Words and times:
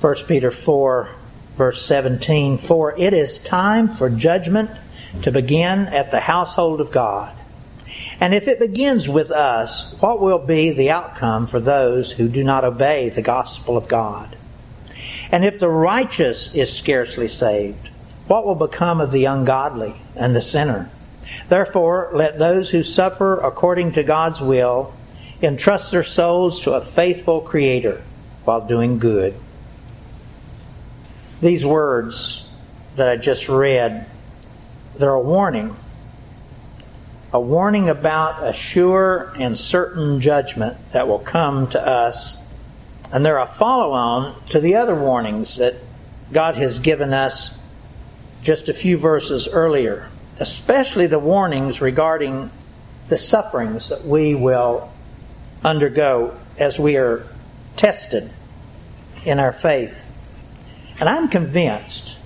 1 0.00 0.14
Peter 0.26 0.50
4, 0.50 1.10
verse 1.58 1.84
17 1.84 2.56
For 2.56 2.98
it 2.98 3.12
is 3.12 3.38
time 3.38 3.86
for 3.90 4.08
judgment 4.08 4.70
to 5.20 5.30
begin 5.30 5.88
at 5.88 6.10
the 6.10 6.20
household 6.20 6.80
of 6.80 6.90
God. 6.90 7.36
And 8.18 8.32
if 8.32 8.48
it 8.48 8.58
begins 8.58 9.10
with 9.10 9.30
us, 9.30 9.94
what 10.00 10.18
will 10.18 10.38
be 10.38 10.70
the 10.70 10.90
outcome 10.90 11.46
for 11.46 11.60
those 11.60 12.12
who 12.12 12.28
do 12.28 12.42
not 12.42 12.64
obey 12.64 13.10
the 13.10 13.20
gospel 13.20 13.76
of 13.76 13.88
God? 13.88 14.38
And 15.30 15.44
if 15.44 15.58
the 15.58 15.68
righteous 15.68 16.54
is 16.54 16.74
scarcely 16.74 17.28
saved, 17.28 17.90
what 18.26 18.46
will 18.46 18.54
become 18.54 19.02
of 19.02 19.12
the 19.12 19.26
ungodly 19.26 19.96
and 20.16 20.34
the 20.34 20.40
sinner? 20.40 20.88
Therefore, 21.48 22.10
let 22.14 22.38
those 22.38 22.70
who 22.70 22.82
suffer 22.82 23.38
according 23.38 23.92
to 23.92 24.02
God's 24.02 24.40
will 24.40 24.94
entrust 25.42 25.90
their 25.90 26.02
souls 26.02 26.62
to 26.62 26.72
a 26.72 26.80
faithful 26.80 27.42
Creator 27.42 28.02
while 28.44 28.66
doing 28.66 28.98
good. 28.98 29.34
These 31.40 31.64
words 31.64 32.46
that 32.96 33.08
I 33.08 33.16
just 33.16 33.48
read, 33.48 34.06
they're 34.98 35.10
a 35.10 35.20
warning. 35.20 35.74
A 37.32 37.40
warning 37.40 37.88
about 37.88 38.46
a 38.46 38.52
sure 38.52 39.32
and 39.36 39.58
certain 39.58 40.20
judgment 40.20 40.76
that 40.92 41.08
will 41.08 41.20
come 41.20 41.68
to 41.68 41.80
us. 41.80 42.44
And 43.12 43.24
they're 43.24 43.38
a 43.38 43.46
follow 43.46 43.92
on 43.92 44.48
to 44.48 44.60
the 44.60 44.76
other 44.76 44.94
warnings 44.94 45.56
that 45.56 45.76
God 46.32 46.56
has 46.56 46.78
given 46.78 47.12
us 47.12 47.58
just 48.42 48.68
a 48.68 48.74
few 48.74 48.96
verses 48.96 49.48
earlier, 49.48 50.08
especially 50.38 51.06
the 51.06 51.18
warnings 51.18 51.80
regarding 51.80 52.50
the 53.08 53.18
sufferings 53.18 53.88
that 53.88 54.04
we 54.04 54.34
will 54.34 54.92
undergo 55.64 56.38
as 56.58 56.78
we 56.78 56.96
are 56.96 57.26
tested 57.76 58.30
in 59.24 59.38
our 59.38 59.52
faith. 59.52 60.04
And 61.00 61.08
I'm 61.08 61.28
convinced 61.28 62.16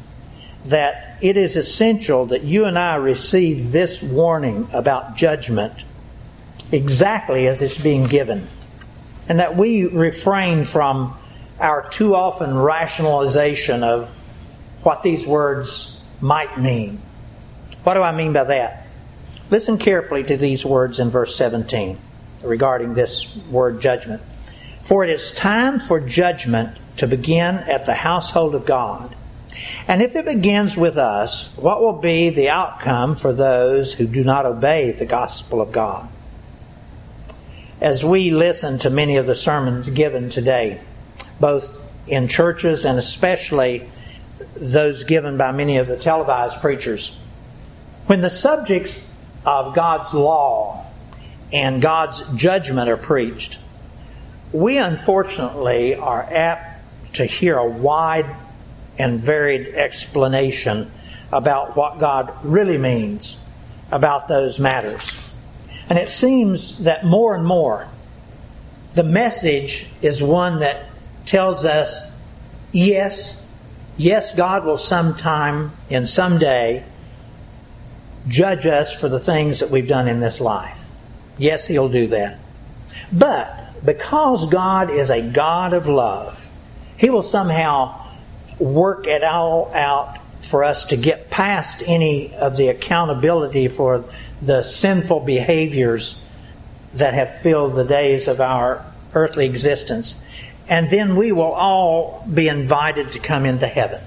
that 0.67 1.19
it 1.23 1.37
is 1.37 1.57
essential 1.57 2.27
that 2.27 2.43
you 2.43 2.65
and 2.65 2.79
I 2.79 2.97
receive 2.97 3.71
this 3.71 4.03
warning 4.03 4.69
about 4.73 5.17
judgment 5.17 5.85
exactly 6.73 7.47
as 7.47 7.63
it's 7.63 7.79
being 7.79 8.07
given. 8.07 8.49
And 9.29 9.39
that 9.39 9.57
we 9.57 9.87
refrain 9.87 10.65
from 10.65 11.17
our 11.61 11.89
too 11.91 12.15
often 12.15 12.59
rationalization 12.59 13.85
of 13.85 14.09
what 14.83 15.03
these 15.03 15.27
words 15.27 16.01
might 16.21 16.61
mean. 16.61 17.01
What 17.85 17.95
do 17.95 18.03
I 18.03 18.13
mean 18.13 18.33
by 18.33 18.45
that? 18.45 18.87
Listen 19.51 19.79
carefully 19.79 20.25
to 20.25 20.37
these 20.37 20.65
words 20.65 20.99
in 20.99 21.11
verse 21.11 21.37
17 21.37 21.99
regarding 22.43 22.95
this 22.95 23.35
word 23.51 23.81
judgment. 23.81 24.21
For 24.83 25.05
it 25.05 25.11
is 25.11 25.31
time 25.31 25.79
for 25.79 26.01
judgment 26.01 26.77
to 26.97 27.07
begin 27.07 27.57
at 27.57 27.87
the 27.87 27.95
household 27.95 28.55
of 28.55 28.65
God. 28.65 29.15
And 29.87 30.03
if 30.03 30.17
it 30.17 30.25
begins 30.25 30.77
with 30.77 30.97
us, 30.97 31.53
what 31.57 31.81
will 31.81 32.01
be 32.01 32.31
the 32.31 32.51
outcome 32.51 33.17
for 33.17 33.33
those 33.33 33.93
who 33.93 34.07
do 34.07 34.25
not 34.25 34.47
obey 34.47 34.93
the 34.93 35.07
gospel 35.07 35.61
of 35.61 35.73
God? 35.73 36.09
As 37.81 38.05
we 38.05 38.31
listen 38.31 38.79
to 38.81 38.91
many 38.91 39.17
of 39.17 39.27
the 39.27 39.35
sermons 39.35 39.89
given 39.91 40.31
today, 40.31 40.81
both 41.41 41.79
in 42.07 42.29
churches 42.29 42.85
and 42.85 42.99
especially 42.99 43.89
those 44.57 45.05
given 45.05 45.37
by 45.37 45.53
many 45.53 45.79
of 45.79 45.87
the 45.87 45.97
televised 45.97 46.61
preachers, 46.61 47.17
when 48.07 48.21
the 48.21 48.31
subjects 48.31 49.01
of 49.45 49.75
God's 49.75 50.13
law 50.15 50.87
and 51.53 51.81
God's 51.81 52.23
judgment 52.35 52.89
are 52.89 52.97
preached, 52.97 53.59
we 54.53 54.79
unfortunately 54.79 55.95
are 55.95 56.23
apt 56.23 56.74
to 57.15 57.25
hear 57.25 57.57
a 57.57 57.67
wide 57.67 58.35
and 58.99 59.21
varied 59.21 59.75
explanation 59.75 60.91
about 61.33 61.77
what 61.77 61.99
God 61.99 62.33
really 62.45 62.79
means 62.79 63.39
about 63.91 64.29
those 64.29 64.59
matters. 64.59 65.19
And 65.89 65.99
it 65.99 66.11
seems 66.11 66.79
that 66.85 67.05
more 67.05 67.35
and 67.35 67.45
more 67.45 67.89
the 68.95 69.03
message 69.03 69.87
is 70.03 70.23
one 70.23 70.61
that 70.61 70.87
tells 71.27 71.65
us 71.65 72.11
yes, 72.73 73.41
yes, 73.97 74.35
God 74.35 74.65
will 74.65 74.79
sometime 74.79 75.73
in 75.91 76.07
some 76.07 76.39
day 76.39 76.85
judge 78.29 78.67
us 78.67 78.93
for 78.93 79.09
the 79.09 79.21
things 79.21 79.61
that 79.61 79.71
we've 79.71 79.89
done 79.89 80.09
in 80.09 80.21
this 80.21 80.41
life. 80.41 80.77
Yes, 81.37 81.67
He'll 81.67 81.89
do 81.89 82.07
that. 82.09 82.39
But 83.13 83.85
because 83.85 84.47
God 84.49 84.91
is 84.91 85.11
a 85.11 85.21
God 85.21 85.73
of 85.73 85.87
love, 85.87 86.39
He 86.97 87.11
will 87.11 87.23
somehow 87.23 88.01
work 88.59 89.07
it 89.07 89.25
all 89.25 89.73
out 89.75 90.19
for 90.43 90.65
us 90.65 90.85
to 90.87 90.97
get 90.97 91.31
past 91.31 91.83
any 91.87 92.35
of 92.35 92.57
the 92.57 92.69
accountability 92.69 93.69
for 93.69 94.05
the 94.43 94.63
sinful 94.63 95.21
behaviors 95.21 96.21
that 96.95 97.15
have 97.15 97.41
filled 97.41 97.75
the 97.75 97.85
days 97.85 98.29
of 98.29 98.41
our 98.41 98.85
earthly 99.15 99.47
existence. 99.47 100.21
And 100.69 100.91
then 100.91 101.17
we 101.17 101.33
will 101.33 101.53
all 101.53 102.27
be 102.33 102.49
invited 102.49 103.13
to 103.13 103.19
come 103.19 103.45
into 103.47 103.67
heaven. 103.67 104.01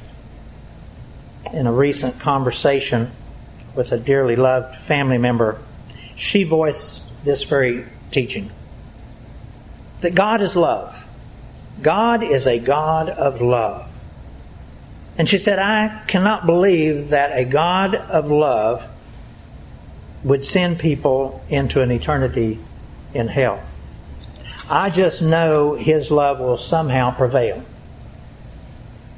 In 1.54 1.68
a 1.68 1.72
recent 1.72 2.20
conversation 2.20 3.12
with 3.76 3.92
a 3.92 3.98
dearly 3.98 4.36
loved 4.36 4.76
family 4.80 5.18
member, 5.18 5.60
she 6.16 6.44
voiced 6.44 7.04
this 7.24 7.44
very 7.44 7.86
teaching 8.12 8.52
that 10.02 10.16
God 10.16 10.42
is 10.42 10.56
love. 10.56 10.96
God 11.82 12.24
is 12.24 12.48
a 12.48 12.60
God 12.60 13.10
of 13.10 13.42
love. 13.42 13.88
And 15.18 15.28
she 15.28 15.38
said, 15.38 15.60
I 15.60 16.04
cannot 16.08 16.46
believe 16.46 17.10
that 17.10 17.38
a 17.38 17.44
God 17.44 17.96
of 17.96 18.30
love 18.30 18.84
would 20.24 20.46
send 20.46 20.80
people 20.80 21.44
into 21.50 21.82
an 21.82 21.92
eternity 21.92 22.60
in 23.14 23.28
hell. 23.28 23.62
I 24.70 24.90
just 24.90 25.22
know 25.22 25.76
His 25.76 26.12
love 26.12 26.40
will 26.40 26.58
somehow 26.58 27.12
prevail. 27.16 27.64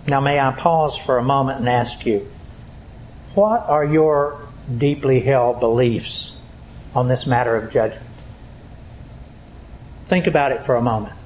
Now, 0.07 0.21
may 0.21 0.39
I 0.39 0.51
pause 0.51 0.97
for 0.97 1.17
a 1.17 1.23
moment 1.23 1.59
and 1.59 1.69
ask 1.69 2.05
you, 2.05 2.29
what 3.35 3.67
are 3.67 3.85
your 3.85 4.47
deeply 4.77 5.19
held 5.19 5.59
beliefs 5.59 6.33
on 6.95 7.07
this 7.07 7.25
matter 7.25 7.55
of 7.55 7.71
judgment? 7.71 8.05
Think 10.07 10.27
about 10.27 10.51
it 10.51 10.65
for 10.65 10.75
a 10.75 10.81
moment. 10.81 11.18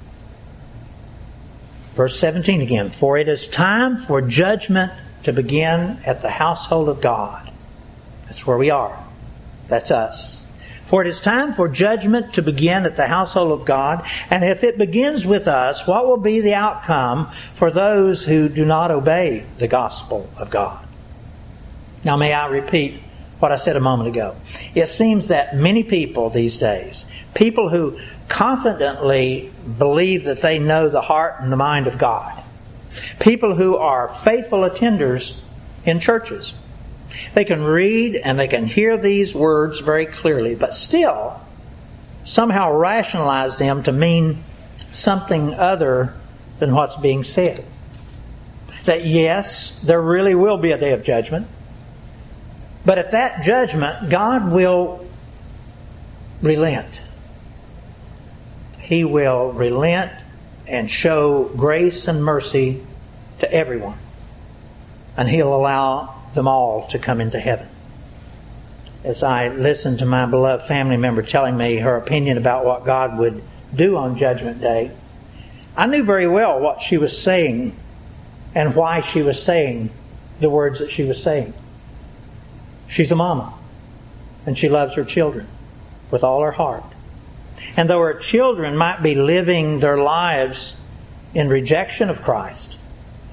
Verse 1.95 2.19
17 2.19 2.61
again. 2.61 2.91
For 2.91 3.17
it 3.17 3.27
is 3.27 3.47
time 3.47 3.97
for 3.97 4.21
judgment 4.21 4.91
to 5.23 5.33
begin 5.33 5.99
at 6.05 6.21
the 6.21 6.29
household 6.29 6.89
of 6.89 7.01
God. 7.01 7.51
That's 8.25 8.45
where 8.45 8.57
we 8.57 8.69
are. 8.69 9.03
That's 9.67 9.91
us. 9.91 10.37
For 10.85 11.01
it 11.01 11.07
is 11.07 11.19
time 11.19 11.53
for 11.53 11.67
judgment 11.67 12.33
to 12.33 12.41
begin 12.41 12.85
at 12.85 12.95
the 12.95 13.07
household 13.07 13.51
of 13.59 13.65
God. 13.65 14.05
And 14.29 14.43
if 14.43 14.63
it 14.63 14.77
begins 14.77 15.25
with 15.25 15.47
us, 15.47 15.87
what 15.87 16.05
will 16.07 16.17
be 16.17 16.41
the 16.41 16.53
outcome 16.53 17.31
for 17.55 17.71
those 17.71 18.23
who 18.23 18.49
do 18.49 18.65
not 18.65 18.91
obey 18.91 19.45
the 19.59 19.67
gospel 19.67 20.29
of 20.37 20.49
God? 20.49 20.85
Now, 22.03 22.17
may 22.17 22.33
I 22.33 22.47
repeat 22.47 23.01
what 23.39 23.51
I 23.51 23.55
said 23.55 23.75
a 23.75 23.79
moment 23.79 24.09
ago? 24.09 24.35
It 24.75 24.87
seems 24.87 25.29
that 25.29 25.55
many 25.55 25.83
people 25.83 26.29
these 26.29 26.57
days, 26.57 27.05
people 27.33 27.69
who 27.69 27.99
confidently 28.27 29.51
believe 29.77 30.25
that 30.25 30.41
they 30.41 30.59
know 30.59 30.89
the 30.89 31.01
heart 31.01 31.35
and 31.39 31.51
the 31.51 31.57
mind 31.57 31.87
of 31.87 31.97
God. 31.97 32.41
People 33.19 33.55
who 33.55 33.77
are 33.77 34.15
faithful 34.23 34.59
attenders 34.61 35.35
in 35.85 35.99
churches. 35.99 36.53
They 37.33 37.45
can 37.45 37.61
read 37.61 38.15
and 38.15 38.39
they 38.39 38.47
can 38.47 38.65
hear 38.65 38.97
these 38.97 39.33
words 39.33 39.79
very 39.79 40.05
clearly, 40.05 40.55
but 40.55 40.73
still 40.73 41.39
somehow 42.25 42.71
rationalize 42.71 43.57
them 43.57 43.83
to 43.83 43.91
mean 43.91 44.43
something 44.93 45.53
other 45.53 46.13
than 46.59 46.73
what's 46.73 46.95
being 46.95 47.23
said. 47.23 47.63
That 48.85 49.05
yes, 49.05 49.79
there 49.83 50.01
really 50.01 50.35
will 50.35 50.57
be 50.57 50.71
a 50.71 50.77
day 50.77 50.91
of 50.91 51.03
judgment, 51.03 51.47
but 52.85 52.97
at 52.97 53.11
that 53.11 53.43
judgment, 53.43 54.09
God 54.09 54.51
will 54.51 55.07
relent 56.41 56.99
he 58.93 59.03
will 59.03 59.51
relent 59.53 60.11
and 60.67 60.89
show 60.89 61.45
grace 61.45 62.07
and 62.07 62.23
mercy 62.23 62.83
to 63.39 63.51
everyone. 63.51 63.97
And 65.17 65.27
He'll 65.27 65.55
allow 65.55 66.21
them 66.35 66.47
all 66.47 66.87
to 66.89 66.99
come 66.99 67.19
into 67.19 67.39
heaven. 67.39 67.67
As 69.03 69.23
I 69.23 69.49
listened 69.49 69.99
to 69.99 70.05
my 70.05 70.27
beloved 70.27 70.67
family 70.67 70.97
member 70.97 71.23
telling 71.23 71.57
me 71.57 71.77
her 71.77 71.97
opinion 71.97 72.37
about 72.37 72.65
what 72.65 72.85
God 72.85 73.17
would 73.17 73.43
do 73.75 73.97
on 73.97 74.15
Judgment 74.15 74.61
Day, 74.61 74.91
I 75.75 75.87
knew 75.87 76.03
very 76.03 76.27
well 76.27 76.59
what 76.59 76.83
she 76.83 76.99
was 76.99 77.19
saying 77.19 77.75
and 78.53 78.75
why 78.75 79.01
she 79.01 79.23
was 79.23 79.41
saying 79.41 79.89
the 80.39 80.51
words 80.51 80.77
that 80.79 80.91
she 80.91 81.03
was 81.03 81.21
saying. 81.21 81.53
She's 82.87 83.11
a 83.11 83.15
mama, 83.15 83.55
and 84.45 84.55
she 84.55 84.69
loves 84.69 84.93
her 84.93 85.03
children 85.03 85.47
with 86.11 86.23
all 86.23 86.43
her 86.43 86.51
heart. 86.51 86.92
And 87.75 87.89
though 87.89 87.99
our 87.99 88.17
children 88.17 88.77
might 88.77 89.01
be 89.01 89.15
living 89.15 89.79
their 89.79 89.97
lives 89.97 90.75
in 91.33 91.49
rejection 91.49 92.09
of 92.09 92.21
Christ, 92.21 92.77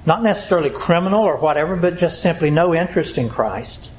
not 0.07 0.23
necessarily 0.23 0.71
criminal 0.71 1.23
or 1.23 1.37
whatever, 1.37 1.77
but 1.77 1.99
just 1.99 2.23
simply 2.23 2.51
no 2.51 2.75
interest 2.75 3.19
in 3.19 3.29
Christ. 3.29 3.91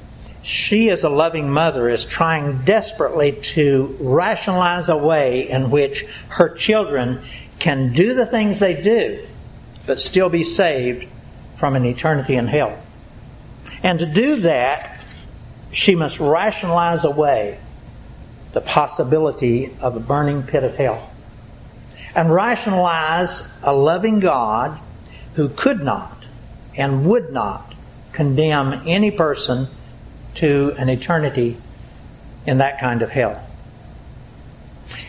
She, 0.42 0.90
as 0.90 1.04
a 1.04 1.08
loving 1.08 1.48
mother, 1.48 1.88
is 1.88 2.04
trying 2.04 2.64
desperately 2.64 3.32
to 3.32 3.96
rationalize 4.00 4.88
a 4.88 4.96
way 4.96 5.48
in 5.48 5.70
which 5.70 6.04
her 6.28 6.48
children 6.48 7.24
can 7.60 7.92
do 7.92 8.14
the 8.14 8.26
things 8.26 8.58
they 8.58 8.80
do, 8.82 9.24
but 9.86 10.00
still 10.00 10.28
be 10.28 10.42
saved 10.42 11.06
from 11.54 11.76
an 11.76 11.84
eternity 11.84 12.34
in 12.34 12.48
hell. 12.48 12.76
And 13.84 14.00
to 14.00 14.06
do 14.06 14.36
that, 14.40 15.00
she 15.70 15.94
must 15.94 16.18
rationalize 16.18 17.04
away 17.04 17.58
the 18.52 18.60
possibility 18.60 19.74
of 19.80 19.96
a 19.96 20.00
burning 20.00 20.42
pit 20.42 20.64
of 20.64 20.76
hell. 20.76 21.10
And 22.14 22.32
rationalize 22.32 23.52
a 23.62 23.72
loving 23.72 24.20
God 24.20 24.78
who 25.34 25.48
could 25.48 25.82
not 25.82 26.26
and 26.76 27.06
would 27.06 27.32
not 27.32 27.74
condemn 28.12 28.82
any 28.86 29.10
person 29.10 29.68
to 30.34 30.74
an 30.78 30.88
eternity 30.88 31.56
in 32.46 32.58
that 32.58 32.80
kind 32.80 33.02
of 33.02 33.10
hell. 33.10 33.46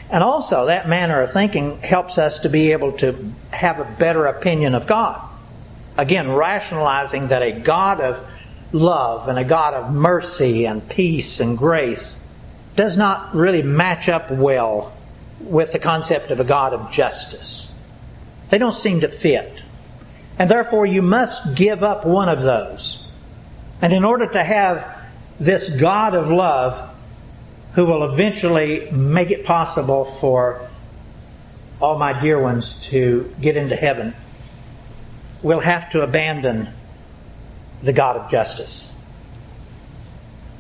And 0.10 0.24
also, 0.24 0.68
that 0.68 0.88
manner 0.88 1.22
of 1.22 1.34
thinking 1.34 1.80
helps 1.80 2.18
us 2.18 2.40
to 2.40 2.50
be 2.50 2.72
able 2.72 2.92
to 3.00 3.32
have 3.52 3.80
a 3.80 3.96
better 3.98 4.28
opinion 4.28 4.76
of 4.76 4.86
God. 4.86 5.20
Again, 5.98 6.30
rationalizing 6.32 7.30
that 7.30 7.42
a 7.42 7.52
God 7.52 8.00
of 8.00 8.26
love 8.72 9.28
and 9.28 9.40
a 9.40 9.44
God 9.44 9.74
of 9.74 9.94
mercy 9.94 10.66
and 10.66 10.88
peace 10.88 11.40
and 11.40 11.58
grace 11.58 12.20
does 12.76 12.98
not 12.98 13.36
really 13.36 13.62
match 13.62 14.10
up 14.10 14.32
well 14.32 14.94
with 15.40 15.72
the 15.72 15.80
concept 15.80 16.32
of 16.32 16.40
a 16.40 16.44
God 16.44 16.74
of 16.74 16.92
justice. 16.92 17.72
They 18.50 18.58
don't 18.58 18.76
seem 18.76 19.02
to 19.02 19.10
fit. 19.10 19.62
And 20.40 20.50
therefore, 20.50 20.86
you 20.86 21.02
must 21.02 21.56
give 21.56 21.84
up 21.84 22.06
one 22.06 22.30
of 22.30 22.42
those. 22.42 23.06
And 23.82 23.94
in 23.94 24.04
order 24.04 24.28
to 24.28 24.44
have 24.44 25.02
this 25.40 25.76
God 25.76 26.16
of 26.16 26.30
love, 26.30 26.94
who 27.74 27.86
will 27.86 28.12
eventually 28.12 28.90
make 28.92 29.32
it 29.32 29.46
possible 29.46 30.06
for 30.20 30.70
all 31.82 31.98
my 31.98 32.20
dear 32.20 32.40
ones 32.40 32.74
to 32.84 33.34
get 33.42 33.58
into 33.58 33.76
heaven, 33.76 34.14
we'll 35.42 35.60
have 35.60 35.90
to 35.92 36.02
abandon 36.02 36.70
the 37.82 37.92
God 37.92 38.16
of 38.16 38.32
justice. 38.32 38.88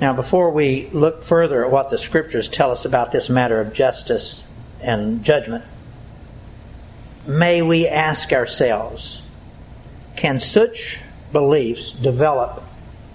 Now, 0.04 0.12
before 0.12 0.52
we 0.52 0.90
look 0.92 1.24
further 1.24 1.64
at 1.64 1.72
what 1.72 1.90
the 1.90 1.98
scriptures 1.98 2.50
tell 2.50 2.72
us 2.72 2.84
about 2.84 3.14
this 3.14 3.30
matter 3.30 3.62
of 3.62 3.72
justice 3.72 4.46
and 4.82 5.24
judgment, 5.24 5.64
may 7.26 7.62
we 7.62 7.88
ask 7.88 8.34
ourselves 8.34 9.22
can 10.18 10.42
such 10.42 11.00
beliefs 11.32 11.92
develop 11.92 12.66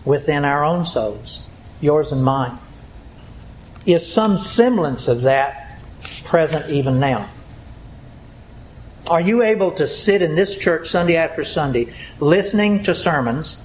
within 0.06 0.46
our 0.46 0.64
own 0.64 0.86
souls, 0.86 1.42
yours 1.82 2.10
and 2.10 2.24
mine? 2.24 2.56
Is 3.84 4.10
some 4.10 4.38
semblance 4.38 5.08
of 5.08 5.20
that 5.20 5.78
present 6.24 6.70
even 6.70 6.98
now? 6.98 7.28
Are 9.08 9.20
you 9.20 9.42
able 9.42 9.72
to 9.72 9.86
sit 9.86 10.22
in 10.22 10.36
this 10.36 10.56
church 10.56 10.88
Sunday 10.88 11.16
after 11.16 11.44
Sunday 11.44 11.92
listening 12.18 12.82
to 12.84 12.94
sermons 12.94 13.60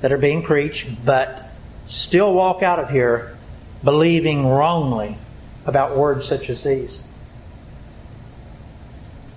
that 0.00 0.12
are 0.12 0.18
being 0.18 0.40
preached, 0.42 1.04
but 1.04 1.43
still 1.86 2.32
walk 2.32 2.62
out 2.62 2.78
of 2.78 2.90
here 2.90 3.36
believing 3.82 4.46
wrongly 4.46 5.18
about 5.66 5.96
words 5.96 6.26
such 6.28 6.50
as 6.50 6.62
these? 6.62 7.02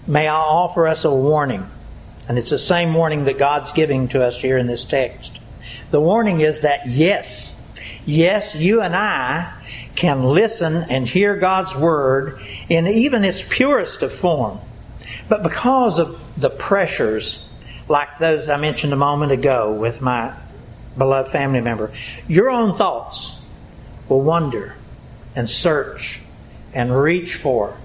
May 0.06 0.28
I 0.28 0.36
offer 0.36 0.88
us 0.88 1.04
a 1.04 1.14
warning 1.14 1.70
and 2.28 2.38
it's 2.38 2.50
the 2.50 2.60
same 2.60 2.94
warning 2.94 3.26
that 3.26 3.38
God's 3.38 3.72
giving 3.72 4.08
to 4.10 4.24
us 4.24 4.42
here 4.42 4.58
in 4.58 4.68
this 4.68 4.84
text. 4.84 5.32
The 5.92 6.02
warning 6.02 6.42
is 6.42 6.62
that 6.62 6.88
yes, 6.88 7.60
yes, 8.06 8.56
you 8.56 8.82
and 8.82 8.96
I 8.96 9.54
can 9.96 10.24
listen 10.24 10.76
and 10.90 11.08
hear 11.08 11.38
God's 11.38 11.76
word 11.76 12.42
in 12.70 12.88
even 12.88 13.24
its 13.24 13.42
purest 13.42 14.02
of 14.02 14.14
form. 14.14 14.60
But 15.30 15.44
because 15.44 16.00
of 16.00 16.20
the 16.36 16.50
pressures 16.50 17.46
like 17.88 18.20
those 18.20 18.50
I 18.50 18.58
mentioned 18.58 18.92
a 18.92 18.98
moment 18.98 19.32
ago 19.32 19.72
with 19.72 20.02
my 20.02 20.34
beloved 20.98 21.32
family 21.32 21.62
member, 21.62 21.92
your 22.28 22.50
own 22.50 22.76
thoughts 22.76 23.38
will 24.10 24.22
wonder 24.22 24.76
and 25.36 25.50
search 25.50 26.20
and 26.74 26.96
reach 27.00 27.36
for 27.36 27.78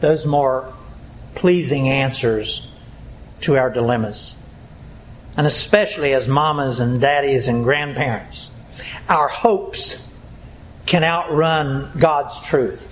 those 0.00 0.24
more 0.24 0.72
pleasing 1.34 1.88
answers 1.88 2.66
to 3.40 3.56
our 3.56 3.70
dilemmas. 3.70 4.34
And 5.36 5.46
especially 5.46 6.14
as 6.14 6.26
mamas 6.26 6.80
and 6.80 7.00
daddies 7.00 7.48
and 7.48 7.62
grandparents, 7.64 8.50
our 9.08 9.28
hopes 9.28 10.08
can 10.86 11.04
outrun 11.04 11.92
God's 11.98 12.40
truth. 12.40 12.84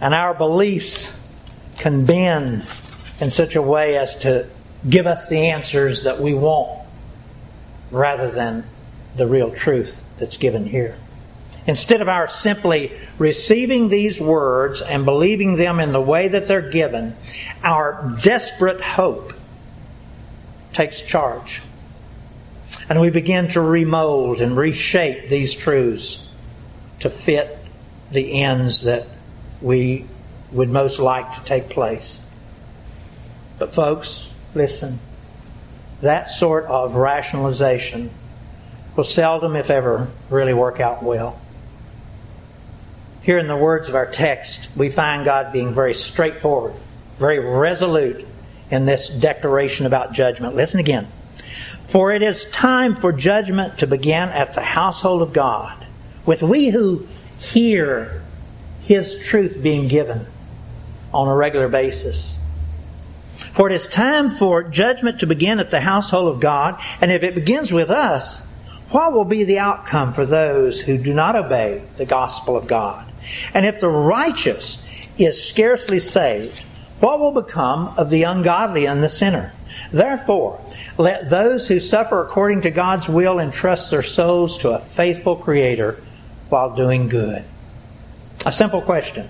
And 0.00 0.14
our 0.14 0.34
beliefs 0.34 1.16
can 1.78 2.04
bend 2.04 2.66
in 3.20 3.30
such 3.30 3.54
a 3.54 3.62
way 3.62 3.96
as 3.96 4.16
to 4.16 4.48
give 4.88 5.06
us 5.06 5.28
the 5.28 5.48
answers 5.48 6.04
that 6.04 6.20
we 6.20 6.32
want 6.34 6.79
rather 7.90 8.30
than 8.30 8.64
the 9.16 9.26
real 9.26 9.50
truth 9.50 9.96
that's 10.18 10.36
given 10.36 10.66
here. 10.66 10.96
Instead 11.66 12.00
of 12.00 12.08
our 12.08 12.28
simply 12.28 12.92
receiving 13.18 13.88
these 13.88 14.20
words 14.20 14.80
and 14.80 15.04
believing 15.04 15.56
them 15.56 15.78
in 15.78 15.92
the 15.92 16.00
way 16.00 16.28
that 16.28 16.48
they're 16.48 16.70
given, 16.70 17.14
our 17.62 18.18
desperate 18.22 18.80
hope 18.80 19.34
takes 20.72 21.02
charge. 21.02 21.60
And 22.88 23.00
we 23.00 23.10
begin 23.10 23.48
to 23.50 23.60
remold 23.60 24.40
and 24.40 24.56
reshape 24.56 25.28
these 25.28 25.54
truths 25.54 26.26
to 27.00 27.10
fit 27.10 27.58
the 28.10 28.42
ends 28.42 28.82
that 28.82 29.06
we 29.60 30.06
would 30.52 30.70
most 30.70 30.98
like 30.98 31.34
to 31.34 31.44
take 31.44 31.68
place. 31.68 32.20
But, 33.58 33.74
folks, 33.74 34.28
listen. 34.54 34.98
That 36.02 36.30
sort 36.30 36.64
of 36.64 36.94
rationalization 36.94 38.10
will 38.96 39.04
seldom, 39.04 39.56
if 39.56 39.70
ever, 39.70 40.08
really 40.30 40.54
work 40.54 40.80
out 40.80 41.02
well. 41.02 41.40
Here 43.22 43.38
in 43.38 43.48
the 43.48 43.56
words 43.56 43.88
of 43.88 43.94
our 43.94 44.06
text, 44.06 44.68
we 44.76 44.90
find 44.90 45.24
God 45.24 45.52
being 45.52 45.74
very 45.74 45.92
straightforward, 45.92 46.72
very 47.18 47.38
resolute 47.38 48.26
in 48.70 48.86
this 48.86 49.08
declaration 49.08 49.84
about 49.84 50.12
judgment. 50.12 50.56
Listen 50.56 50.80
again. 50.80 51.06
For 51.86 52.12
it 52.12 52.22
is 52.22 52.44
time 52.50 52.94
for 52.94 53.12
judgment 53.12 53.78
to 53.80 53.86
begin 53.86 54.28
at 54.30 54.54
the 54.54 54.62
household 54.62 55.22
of 55.22 55.32
God, 55.32 55.86
with 56.24 56.42
we 56.42 56.70
who 56.70 57.06
hear 57.38 58.22
His 58.84 59.18
truth 59.26 59.62
being 59.62 59.88
given 59.88 60.26
on 61.12 61.28
a 61.28 61.34
regular 61.34 61.68
basis. 61.68 62.36
For 63.52 63.68
it 63.68 63.74
is 63.74 63.86
time 63.86 64.30
for 64.30 64.62
judgment 64.62 65.20
to 65.20 65.26
begin 65.26 65.58
at 65.58 65.70
the 65.70 65.80
household 65.80 66.34
of 66.34 66.40
God, 66.40 66.80
and 67.00 67.10
if 67.10 67.22
it 67.22 67.34
begins 67.34 67.72
with 67.72 67.90
us, 67.90 68.46
what 68.90 69.12
will 69.12 69.24
be 69.24 69.44
the 69.44 69.58
outcome 69.58 70.12
for 70.12 70.26
those 70.26 70.80
who 70.80 70.98
do 70.98 71.14
not 71.14 71.36
obey 71.36 71.82
the 71.96 72.04
gospel 72.04 72.56
of 72.56 72.66
God? 72.66 73.10
And 73.54 73.64
if 73.64 73.80
the 73.80 73.88
righteous 73.88 74.82
is 75.18 75.42
scarcely 75.42 76.00
saved, 76.00 76.60
what 77.00 77.20
will 77.20 77.32
become 77.32 77.88
of 77.96 78.10
the 78.10 78.24
ungodly 78.24 78.86
and 78.86 79.02
the 79.02 79.08
sinner? 79.08 79.52
Therefore, 79.92 80.60
let 80.98 81.30
those 81.30 81.66
who 81.66 81.80
suffer 81.80 82.20
according 82.20 82.62
to 82.62 82.70
God's 82.70 83.08
will 83.08 83.38
entrust 83.38 83.90
their 83.90 84.02
souls 84.02 84.58
to 84.58 84.70
a 84.70 84.80
faithful 84.80 85.36
Creator 85.36 86.02
while 86.48 86.74
doing 86.74 87.08
good. 87.08 87.44
A 88.44 88.52
simple 88.52 88.82
question. 88.82 89.28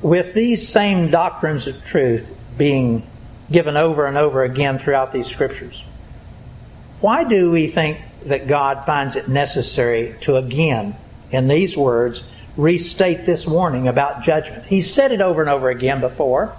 With 0.00 0.34
these 0.34 0.66
same 0.66 1.10
doctrines 1.10 1.66
of 1.66 1.84
truth 1.84 2.35
being 2.56 3.06
given 3.50 3.76
over 3.76 4.06
and 4.06 4.16
over 4.16 4.42
again 4.42 4.78
throughout 4.78 5.12
these 5.12 5.26
scriptures, 5.26 5.82
why 7.00 7.24
do 7.24 7.50
we 7.50 7.68
think 7.68 7.98
that 8.26 8.48
God 8.48 8.84
finds 8.84 9.16
it 9.16 9.28
necessary 9.28 10.16
to 10.22 10.36
again, 10.36 10.96
in 11.30 11.48
these 11.48 11.76
words, 11.76 12.24
restate 12.56 13.26
this 13.26 13.46
warning 13.46 13.86
about 13.86 14.22
judgment. 14.22 14.64
He 14.66 14.82
said 14.82 15.12
it 15.12 15.20
over 15.20 15.40
and 15.40 15.50
over 15.50 15.70
again 15.70 16.00
before. 16.00 16.56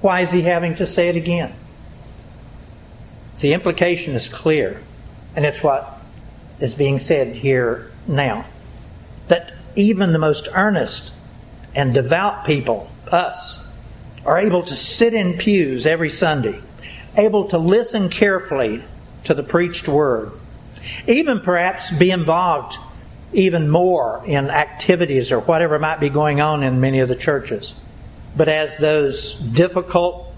Why 0.00 0.22
is 0.22 0.30
he 0.30 0.42
having 0.42 0.76
to 0.76 0.86
say 0.86 1.08
it 1.08 1.16
again? 1.16 1.52
The 3.40 3.52
implication 3.52 4.14
is 4.14 4.28
clear, 4.28 4.80
and 5.34 5.44
it's 5.44 5.62
what 5.62 5.98
is 6.60 6.74
being 6.74 6.98
said 6.98 7.34
here 7.34 7.90
now. 8.06 8.46
That 9.28 9.52
even 9.76 10.12
the 10.12 10.18
most 10.18 10.48
earnest 10.52 11.12
and 11.74 11.94
devout 11.94 12.44
people, 12.44 12.90
us, 13.10 13.66
are 14.24 14.38
able 14.38 14.62
to 14.62 14.76
sit 14.76 15.14
in 15.14 15.38
pews 15.38 15.86
every 15.86 16.10
Sunday, 16.10 16.60
able 17.16 17.48
to 17.48 17.58
listen 17.58 18.08
carefully 18.08 18.82
to 19.24 19.34
the 19.34 19.42
preached 19.42 19.88
word, 19.88 20.32
even 21.06 21.40
perhaps 21.40 21.90
be 21.90 22.10
involved 22.10 22.76
even 23.32 23.68
more 23.68 24.22
in 24.26 24.50
activities 24.50 25.30
or 25.30 25.40
whatever 25.40 25.78
might 25.78 26.00
be 26.00 26.08
going 26.08 26.40
on 26.40 26.62
in 26.62 26.80
many 26.80 26.98
of 27.00 27.08
the 27.08 27.16
churches. 27.16 27.74
But 28.36 28.48
as 28.48 28.76
those 28.76 29.34
difficult 29.34 30.34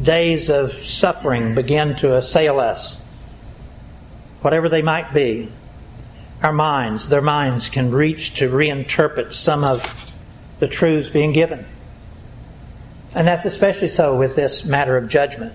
days 0.00 0.50
of 0.50 0.72
suffering 0.72 1.54
begin 1.54 1.96
to 1.96 2.16
assail 2.16 2.60
us, 2.60 3.04
whatever 4.42 4.68
they 4.68 4.82
might 4.82 5.14
be, 5.14 5.50
our 6.42 6.52
minds, 6.52 7.08
their 7.08 7.22
minds 7.22 7.68
can 7.68 7.90
reach 7.90 8.34
to 8.34 8.50
reinterpret 8.50 9.32
some 9.32 9.64
of 9.64 10.12
the 10.58 10.68
truths 10.68 11.08
being 11.08 11.32
given. 11.32 11.64
And 13.16 13.26
that's 13.26 13.46
especially 13.46 13.88
so 13.88 14.14
with 14.14 14.36
this 14.36 14.66
matter 14.66 14.98
of 14.98 15.08
judgment. 15.08 15.54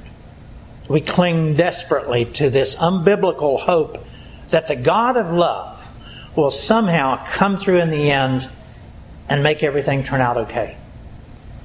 We 0.89 1.00
cling 1.00 1.53
desperately 1.53 2.25
to 2.25 2.50
this 2.50 2.75
unbiblical 2.75 3.60
hope 3.60 4.03
that 4.50 4.68
the 4.68 4.75
God 4.75 5.15
of 5.15 5.32
love 5.32 5.80
will 6.36 6.50
somehow 6.50 7.24
come 7.27 7.58
through 7.58 7.82
in 7.82 7.91
the 7.91 8.10
end 8.10 8.50
and 9.30 9.44
make 9.44 9.62
everything 9.62 10.03
turn 10.03 10.22
out 10.22 10.38
okay. 10.38 10.75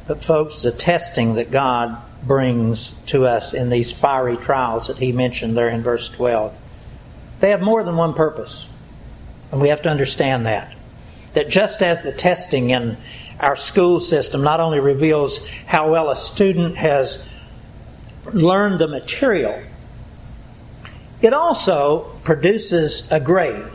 But, 0.07 0.23
folks, 0.23 0.61
the 0.61 0.71
testing 0.71 1.35
that 1.37 1.51
God 1.51 1.97
brings 2.23 2.95
to 3.07 3.27
us 3.27 3.55
in 3.55 3.71
these 3.71 3.91
fiery 3.91 4.37
trials 4.37 4.89
that 4.89 4.99
He 4.99 5.13
mentioned 5.13 5.57
there 5.57 5.71
in 5.71 5.83
verse 5.83 6.11
12, 6.11 6.55
they 7.41 7.51
have 7.51 7.63
more 7.63 7.83
than 7.83 7.97
one 7.97 8.13
purpose. 8.13 8.69
And 9.51 9.63
we 9.63 9.71
have 9.71 9.83
to 9.83 9.89
understand 9.89 10.45
that. 10.45 10.75
That 11.33 11.49
just 11.49 11.81
as 11.81 12.03
the 12.03 12.13
testing 12.13 12.71
in 12.71 12.99
our 13.41 13.57
school 13.57 14.01
system 14.01 14.43
not 14.43 14.61
only 14.61 14.81
reveals 14.81 15.47
how 15.67 15.91
well 15.91 16.11
a 16.11 16.17
student 16.17 16.77
has 16.77 17.27
learned 18.33 18.81
the 18.81 18.89
material, 18.89 19.63
it 21.21 21.33
also 21.33 22.19
produces 22.25 23.11
a 23.11 23.21
grade 23.21 23.71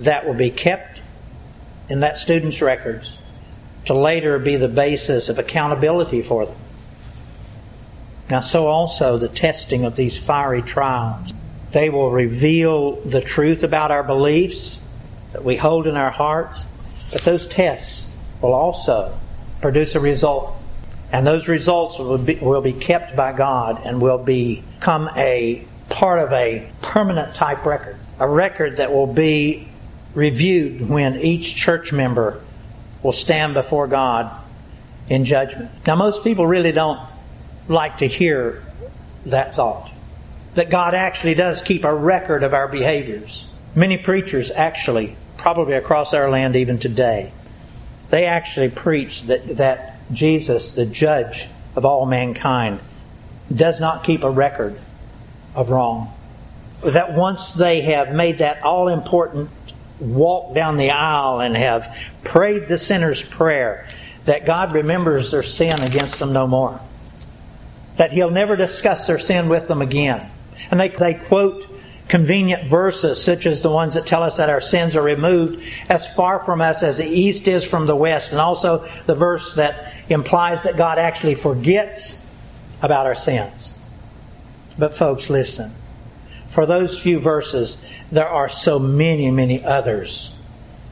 that 0.00 0.26
will 0.26 0.34
be 0.34 0.50
kept 0.50 1.02
in 1.88 2.00
that 2.00 2.18
student's 2.18 2.60
records 2.60 3.16
to 3.86 3.94
later 3.94 4.38
be 4.38 4.56
the 4.56 4.68
basis 4.68 5.28
of 5.28 5.38
accountability 5.38 6.22
for 6.22 6.46
them. 6.46 6.56
Now, 8.30 8.40
so 8.40 8.66
also 8.66 9.18
the 9.18 9.28
testing 9.28 9.84
of 9.84 9.96
these 9.96 10.16
fiery 10.16 10.62
trials. 10.62 11.32
They 11.72 11.90
will 11.90 12.10
reveal 12.10 12.96
the 13.02 13.20
truth 13.20 13.62
about 13.62 13.90
our 13.90 14.02
beliefs 14.02 14.78
that 15.32 15.44
we 15.44 15.56
hold 15.56 15.86
in 15.86 15.96
our 15.96 16.10
hearts, 16.10 16.58
but 17.12 17.22
those 17.22 17.46
tests 17.46 18.06
will 18.40 18.54
also 18.54 19.18
produce 19.60 19.94
a 19.94 20.00
result. 20.00 20.54
And 21.12 21.26
those 21.26 21.48
results 21.48 21.98
will 21.98 22.18
be, 22.18 22.34
will 22.36 22.60
be 22.60 22.72
kept 22.72 23.14
by 23.14 23.32
God 23.32 23.82
and 23.84 24.00
will 24.00 24.18
become 24.18 25.08
a 25.16 25.64
part 25.88 26.18
of 26.18 26.32
a 26.32 26.68
permanent 26.82 27.34
type 27.34 27.64
record. 27.64 27.96
A 28.18 28.28
record 28.28 28.78
that 28.78 28.92
will 28.92 29.06
be 29.06 29.68
reviewed 30.14 30.88
when 30.88 31.16
each 31.20 31.54
church 31.54 31.92
member 31.92 32.40
will 33.02 33.12
stand 33.12 33.54
before 33.54 33.86
God 33.86 34.30
in 35.08 35.24
judgment. 35.24 35.70
Now, 35.86 35.96
most 35.96 36.24
people 36.24 36.46
really 36.46 36.72
don't 36.72 37.00
like 37.68 37.98
to 37.98 38.08
hear 38.08 38.62
that 39.26 39.54
thought 39.54 39.90
that 40.54 40.70
God 40.70 40.94
actually 40.94 41.34
does 41.34 41.62
keep 41.62 41.84
a 41.84 41.94
record 41.94 42.42
of 42.42 42.54
our 42.54 42.68
behaviors. 42.68 43.46
Many 43.74 43.98
preachers, 43.98 44.50
actually, 44.50 45.16
probably 45.36 45.74
across 45.74 46.14
our 46.14 46.30
land 46.30 46.56
even 46.56 46.78
today, 46.78 47.32
they 48.10 48.26
actually 48.26 48.68
preach 48.68 49.22
that, 49.22 49.56
that 49.56 49.96
Jesus, 50.12 50.72
the 50.72 50.86
judge 50.86 51.48
of 51.76 51.84
all 51.84 52.06
mankind, 52.06 52.80
does 53.54 53.80
not 53.80 54.04
keep 54.04 54.24
a 54.24 54.30
record 54.30 54.78
of 55.54 55.70
wrong. 55.70 56.12
That 56.82 57.14
once 57.14 57.52
they 57.54 57.82
have 57.82 58.14
made 58.14 58.38
that 58.38 58.62
all 58.62 58.88
important 58.88 59.50
walk 60.00 60.54
down 60.54 60.76
the 60.76 60.90
aisle 60.90 61.40
and 61.40 61.56
have 61.56 61.96
prayed 62.24 62.68
the 62.68 62.78
sinner's 62.78 63.22
prayer, 63.22 63.86
that 64.24 64.46
God 64.46 64.72
remembers 64.72 65.30
their 65.30 65.42
sin 65.42 65.80
against 65.80 66.18
them 66.18 66.32
no 66.32 66.46
more. 66.46 66.80
That 67.96 68.12
He'll 68.12 68.30
never 68.30 68.56
discuss 68.56 69.06
their 69.06 69.18
sin 69.18 69.48
with 69.48 69.68
them 69.68 69.82
again. 69.82 70.30
And 70.70 70.80
they, 70.80 70.88
they 70.88 71.14
quote 71.14 71.66
convenient 72.08 72.68
verses 72.68 73.22
such 73.22 73.46
as 73.46 73.62
the 73.62 73.70
ones 73.70 73.94
that 73.94 74.06
tell 74.06 74.22
us 74.22 74.36
that 74.36 74.50
our 74.50 74.60
sins 74.60 74.94
are 74.94 75.02
removed 75.02 75.62
as 75.88 76.06
far 76.14 76.44
from 76.44 76.60
us 76.60 76.82
as 76.82 76.98
the 76.98 77.06
east 77.06 77.48
is 77.48 77.64
from 77.64 77.86
the 77.86 77.96
west, 77.96 78.32
and 78.32 78.40
also 78.40 78.86
the 79.06 79.14
verse 79.14 79.54
that 79.54 79.92
implies 80.08 80.62
that 80.64 80.76
God 80.76 80.98
actually 80.98 81.34
forgets 81.34 82.26
about 82.82 83.06
our 83.06 83.14
sins. 83.14 83.70
But, 84.78 84.96
folks, 84.96 85.30
listen. 85.30 85.72
For 86.50 86.66
those 86.66 86.98
few 86.98 87.18
verses, 87.18 87.78
there 88.12 88.28
are 88.28 88.48
so 88.48 88.78
many, 88.78 89.30
many 89.30 89.64
others 89.64 90.32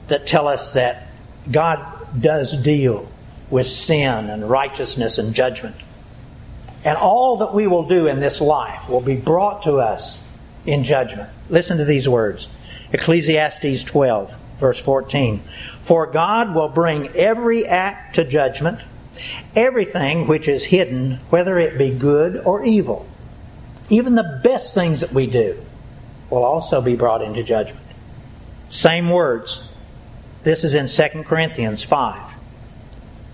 that 0.09 0.27
tell 0.27 0.49
us 0.49 0.73
that 0.73 1.09
God 1.51 1.85
does 2.19 2.57
deal 2.57 3.09
with 3.51 3.67
sin 3.67 4.31
and 4.31 4.49
righteousness 4.49 5.19
and 5.19 5.35
judgment. 5.35 5.77
And 6.85 6.97
all 6.97 7.37
that 7.39 7.55
we 7.55 7.67
will 7.67 7.87
do 7.87 8.07
in 8.09 8.19
this 8.19 8.41
life 8.41 8.89
will 8.89 9.01
be 9.01 9.15
brought 9.15 9.63
to 9.63 9.75
us 9.81 10.25
in 10.67 10.85
judgment. 10.85 11.29
Listen 11.51 11.79
to 11.79 11.85
these 11.85 12.09
words 12.09 12.49
Ecclesiastes 12.93 13.85
12, 13.85 14.33
verse 14.59 14.79
14. 14.79 15.43
For 15.83 16.07
God 16.07 16.55
will 16.55 16.69
bring 16.69 17.09
every 17.17 17.67
act 17.67 18.17
to 18.17 18.25
judgment, 18.25 18.81
everything 19.57 20.27
which 20.27 20.49
is 20.49 20.65
hidden, 20.65 21.19
whether 21.31 21.59
it 21.59 21.79
be 21.79 21.91
good 21.91 22.43
or 22.45 22.65
evil. 22.65 23.07
Even 23.89 24.15
the 24.15 24.41
best 24.43 24.75
things 24.75 25.01
that 25.01 25.13
we 25.13 25.27
do 25.27 25.59
will 26.31 26.45
also 26.45 26.81
be 26.81 26.97
brought 26.97 27.23
into 27.23 27.43
judgment. 27.43 27.85
Same 28.71 29.11
words. 29.11 29.65
This 30.45 30.65
is 30.65 30.75
in 30.75 30.89
2 30.89 31.25
Corinthians 31.25 31.83
5, 31.83 32.33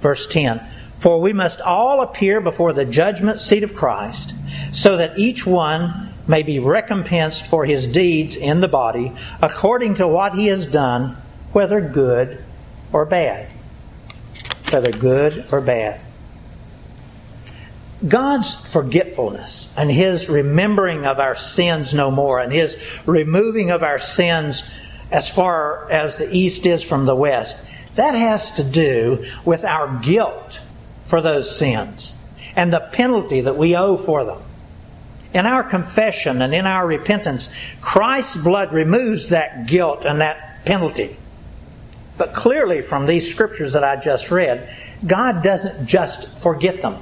verse 0.01 0.27
10. 0.27 0.61
For 0.99 1.21
we 1.21 1.33
must 1.33 1.61
all 1.61 2.03
appear 2.03 2.41
before 2.41 2.73
the 2.73 2.85
judgment 2.85 3.41
seat 3.41 3.63
of 3.63 3.75
Christ, 3.75 4.35
so 4.73 4.97
that 4.97 5.17
each 5.17 5.47
one 5.47 6.08
may 6.29 6.43
be 6.43 6.59
recompensed 6.59 7.47
for 7.47 7.65
his 7.65 7.87
deeds 7.87 8.37
in 8.37 8.61
the 8.61 8.69
body 8.69 9.13
according 9.43 9.95
to 9.95 10.07
what 10.07 10.35
he 10.35 10.47
has 10.47 10.67
done, 10.67 11.17
whether 11.53 11.81
good 11.81 12.45
or 12.93 13.05
bad. 13.05 13.51
Whether 14.71 14.93
good 14.93 15.47
or 15.51 15.61
bad. 15.61 16.01
God's 18.07 18.55
forgetfulness 18.55 19.69
and 19.77 19.91
His 19.91 20.29
remembering 20.29 21.05
of 21.05 21.19
our 21.19 21.35
sins 21.35 21.93
no 21.93 22.11
more 22.11 22.39
and 22.39 22.53
His 22.53 22.77
removing 23.07 23.71
of 23.71 23.83
our 23.83 23.99
sins 23.99 24.63
as 25.11 25.29
far 25.29 25.91
as 25.91 26.19
the 26.19 26.33
east 26.33 26.67
is 26.67 26.83
from 26.83 27.07
the 27.07 27.17
west, 27.17 27.57
that 27.97 28.15
has 28.15 28.55
to 28.57 28.65
do 28.65 29.25
with 29.45 29.65
our 29.65 29.99
guilt 30.01 30.61
for 31.07 31.21
those 31.21 31.57
sins 31.57 32.15
and 32.55 32.73
the 32.73 32.81
penalty 32.81 33.41
that 33.41 33.57
we 33.57 33.75
owe 33.75 33.97
for 33.97 34.25
them. 34.25 34.43
In 35.35 35.45
our 35.45 35.63
confession 35.63 36.41
and 36.41 36.55
in 36.55 36.67
our 36.67 36.87
repentance, 36.87 37.51
Christ's 37.81 38.37
blood 38.37 38.73
removes 38.73 39.29
that 39.29 39.67
guilt 39.67 40.05
and 40.05 40.21
that 40.21 40.65
penalty. 40.65 41.17
But 42.17 42.35
clearly, 42.35 42.83
from 42.83 43.07
these 43.07 43.31
scriptures 43.31 43.75
that 43.75 43.85
I 43.85 43.97
just 43.97 44.31
read, 44.31 44.75
God 45.07 45.43
doesn't 45.43 45.87
just 45.87 46.39
forget 46.39 46.83
them. 46.83 46.97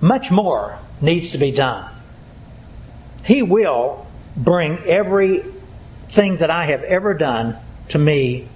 Much 0.00 0.30
more 0.30 0.78
needs 1.00 1.30
to 1.30 1.38
be 1.38 1.52
done. 1.52 1.90
He 3.24 3.42
will 3.42 4.06
bring 4.36 4.78
everything 4.84 6.36
that 6.38 6.50
I 6.50 6.66
have 6.66 6.82
ever 6.82 7.14
done 7.14 7.56
to 7.88 7.98
me 7.98 8.48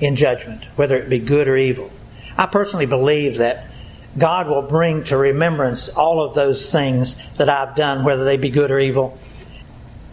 in 0.00 0.16
judgment, 0.16 0.64
whether 0.76 0.96
it 0.96 1.08
be 1.08 1.18
good 1.18 1.46
or 1.46 1.56
evil. 1.56 1.90
I 2.36 2.46
personally 2.46 2.86
believe 2.86 3.38
that 3.38 3.66
God 4.16 4.48
will 4.48 4.62
bring 4.62 5.04
to 5.04 5.16
remembrance 5.16 5.88
all 5.88 6.24
of 6.24 6.34
those 6.34 6.70
things 6.70 7.16
that 7.36 7.48
I've 7.48 7.74
done, 7.74 8.04
whether 8.04 8.24
they 8.24 8.36
be 8.36 8.50
good 8.50 8.70
or 8.70 8.78
evil, 8.78 9.18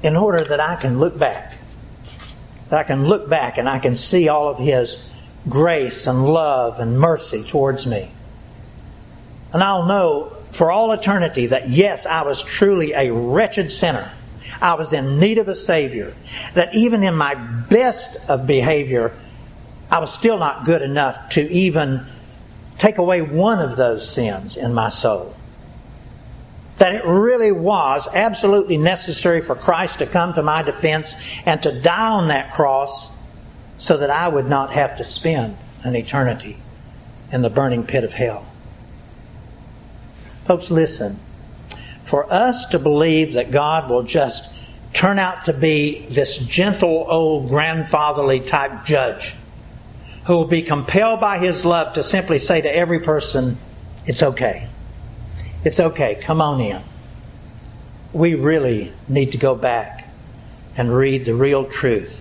in 0.02 0.16
order 0.16 0.44
that 0.44 0.60
I 0.60 0.76
can 0.76 1.00
look 1.00 1.18
back. 1.18 1.54
That 2.70 2.80
I 2.80 2.84
can 2.84 3.06
look 3.06 3.30
back 3.30 3.58
and 3.58 3.70
I 3.70 3.80
can 3.80 3.96
see 3.96 4.28
all 4.28 4.50
of 4.50 4.58
His 4.58 5.08
grace 5.48 6.08
and 6.08 6.26
love 6.26 6.80
and 6.80 7.00
mercy 7.00 7.44
towards 7.44 7.86
me. 7.86 8.12
And 9.54 9.62
I'll 9.62 9.86
know 9.86 10.38
for 10.52 10.72
all 10.72 10.92
eternity 10.92 11.48
that 11.48 11.70
yes, 11.70 12.06
I 12.06 12.24
was 12.24 12.42
truly 12.42 12.94
a 12.94 13.12
wretched 13.12 13.72
sinner. 13.72 14.12
I 14.62 14.76
was 14.76 14.94
in 14.94 15.20
need 15.20 15.38
of 15.38 15.48
a 15.48 15.56
Savior. 15.56 16.14
That 16.54 16.74
even 16.76 17.04
in 17.04 17.16
my 17.16 17.36
best 17.36 18.18
of 18.30 18.48
behavior, 18.48 19.14
I 19.90 20.00
was 20.00 20.14
still 20.14 20.38
not 20.38 20.66
good 20.66 20.82
enough 20.82 21.30
to 21.32 21.42
even 21.52 22.06
take 22.82 22.98
away 22.98 23.22
one 23.22 23.60
of 23.60 23.78
those 23.78 24.10
sins 24.12 24.58
in 24.58 24.74
my 24.74 24.90
soul. 24.90 25.36
That 26.80 26.96
it 26.96 27.06
really 27.06 27.52
was 27.52 28.08
absolutely 28.12 28.78
necessary 28.78 29.42
for 29.42 29.54
Christ 29.54 30.00
to 30.00 30.08
come 30.08 30.34
to 30.34 30.42
my 30.42 30.64
defense 30.64 31.16
and 31.46 31.62
to 31.62 31.80
die 31.80 32.10
on 32.10 32.30
that 32.30 32.56
cross 32.56 33.12
so 33.78 33.98
that 33.98 34.10
I 34.10 34.28
would 34.28 34.48
not 34.48 34.72
have 34.72 34.98
to 34.98 35.04
spend 35.04 35.58
an 35.84 35.96
eternity 35.96 36.58
in 37.32 37.44
the 37.44 37.52
burning 37.52 37.84
pit 37.84 38.04
of 38.04 38.14
hell. 38.14 38.48
Folks, 40.48 40.72
listen. 40.72 41.20
For 42.04 42.34
us 42.34 42.66
to 42.72 42.80
believe 42.80 43.34
that 43.34 43.52
God 43.52 43.92
will 43.92 44.02
just 44.02 44.56
turn 44.92 45.20
out 45.20 45.46
to 45.46 45.54
be 45.54 46.08
this 46.10 46.36
gentle 46.38 47.06
old 47.08 47.48
grandfatherly 47.48 48.40
type 48.40 48.86
judge 48.86 49.36
who 50.26 50.34
will 50.34 50.46
be 50.46 50.62
compelled 50.62 51.20
by 51.20 51.40
his 51.40 51.66
love 51.66 51.94
to 51.94 52.04
simply 52.04 52.40
say 52.40 52.62
to 52.62 52.74
every 52.74 53.00
person, 53.00 53.58
It's 54.06 54.24
okay. 54.24 54.68
it's 55.64 55.80
okay, 55.80 56.16
come 56.22 56.42
on 56.42 56.62
in. 56.62 56.82
We 58.14 58.36
really 58.36 58.92
need 59.08 59.32
to 59.32 59.38
go 59.38 59.56
back 59.56 60.10
and 60.76 60.96
read 60.96 61.26
the 61.26 61.34
real 61.34 61.66
truth 61.66 62.20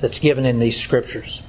that's 0.00 0.18
given 0.18 0.44
in 0.46 0.58
these 0.58 0.80
scriptures. 0.80 1.42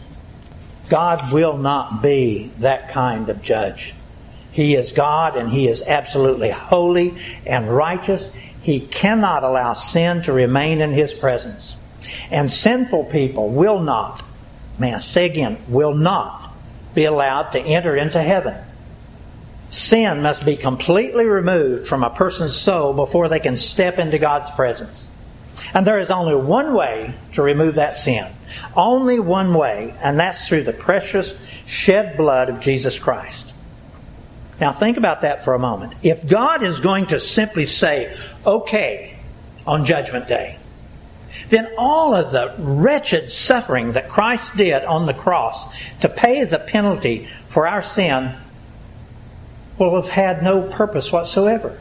God 0.90 1.32
will 1.34 1.58
not 1.58 2.02
be 2.02 2.52
that 2.60 2.90
kind 2.90 3.28
of 3.30 3.42
judge. 3.42 3.94
He 4.52 4.76
is 4.76 4.92
God 4.92 5.36
and 5.36 5.50
He 5.50 5.68
is 5.68 5.82
absolutely 5.82 6.50
holy 6.50 7.18
and 7.46 7.70
righteous. 7.70 8.34
He 8.62 8.80
cannot 8.80 9.44
allow 9.44 9.74
sin 9.74 10.24
to 10.24 10.34
remain 10.34 10.82
in 10.82 10.92
His 10.92 11.14
presence. 11.14 11.76
And 12.32 12.52
sinful 12.52 13.06
people 13.06 13.50
will 13.50 13.80
not, 13.80 14.24
man, 14.80 15.02
say 15.02 15.26
again, 15.26 15.58
will 15.68 15.94
not 15.94 16.54
be 16.94 17.06
allowed 17.06 17.52
to 17.52 17.60
enter 17.60 17.96
into 17.96 18.22
heaven. 18.22 18.56
Sin 19.70 20.22
must 20.22 20.46
be 20.46 20.56
completely 20.56 21.26
removed 21.26 21.88
from 21.88 22.04
a 22.04 22.10
person's 22.10 22.56
soul 22.56 22.94
before 22.94 23.28
they 23.28 23.40
can 23.40 23.58
step 23.58 24.00
into 24.00 24.18
God's 24.18 24.50
presence. 24.52 25.06
And 25.74 25.86
there 25.86 26.00
is 26.00 26.12
only 26.12 26.36
one 26.36 26.74
way 26.74 27.14
to 27.34 27.42
remove 27.42 27.76
that 27.76 27.96
sin. 27.96 28.32
Only 28.76 29.20
one 29.20 29.54
way, 29.54 29.94
and 30.02 30.20
that's 30.20 30.48
through 30.48 30.64
the 30.64 30.74
precious 30.74 31.38
shed 31.66 32.16
blood 32.16 32.50
of 32.50 32.62
Jesus 32.62 32.98
Christ. 32.98 33.52
Now 34.62 34.72
think 34.72 34.98
about 34.98 35.22
that 35.22 35.44
for 35.44 35.54
a 35.54 35.60
moment. 35.60 35.96
If 36.02 36.26
God 36.26 36.64
is 36.64 36.80
going 36.80 37.08
to 37.08 37.20
simply 37.20 37.66
say, 37.66 38.16
okay, 38.46 39.20
on 39.68 39.86
Judgment 39.86 40.28
Day, 40.28 40.58
then 41.50 41.68
all 41.78 42.16
of 42.16 42.32
the 42.32 42.56
wretched 42.58 43.32
suffering 43.32 43.94
that 43.94 44.10
Christ 44.10 44.58
did 44.58 44.84
on 44.84 45.06
the 45.06 45.14
cross 45.14 45.66
to 46.02 46.10
pay 46.10 46.44
the 46.44 46.60
penalty 46.60 47.28
for 47.48 47.68
our 47.68 47.84
sin 47.84 48.36
will 49.78 50.02
have 50.02 50.10
had 50.10 50.44
no 50.44 50.62
purpose 50.62 51.12
whatsoever. 51.12 51.78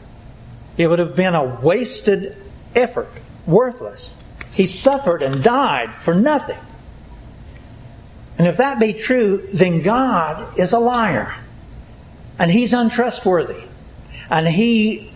It 0.77 0.87
would 0.87 0.99
have 0.99 1.15
been 1.15 1.35
a 1.35 1.43
wasted 1.61 2.35
effort, 2.75 3.09
worthless. 3.45 4.13
He 4.51 4.67
suffered 4.67 5.23
and 5.23 5.43
died 5.43 5.95
for 6.01 6.13
nothing. 6.13 6.59
And 8.37 8.47
if 8.47 8.57
that 8.57 8.79
be 8.79 8.93
true, 8.93 9.47
then 9.53 9.81
God 9.81 10.59
is 10.59 10.73
a 10.73 10.79
liar. 10.79 11.35
And 12.37 12.51
He's 12.51 12.73
untrustworthy. 12.73 13.63
And 14.29 14.47
He 14.47 15.13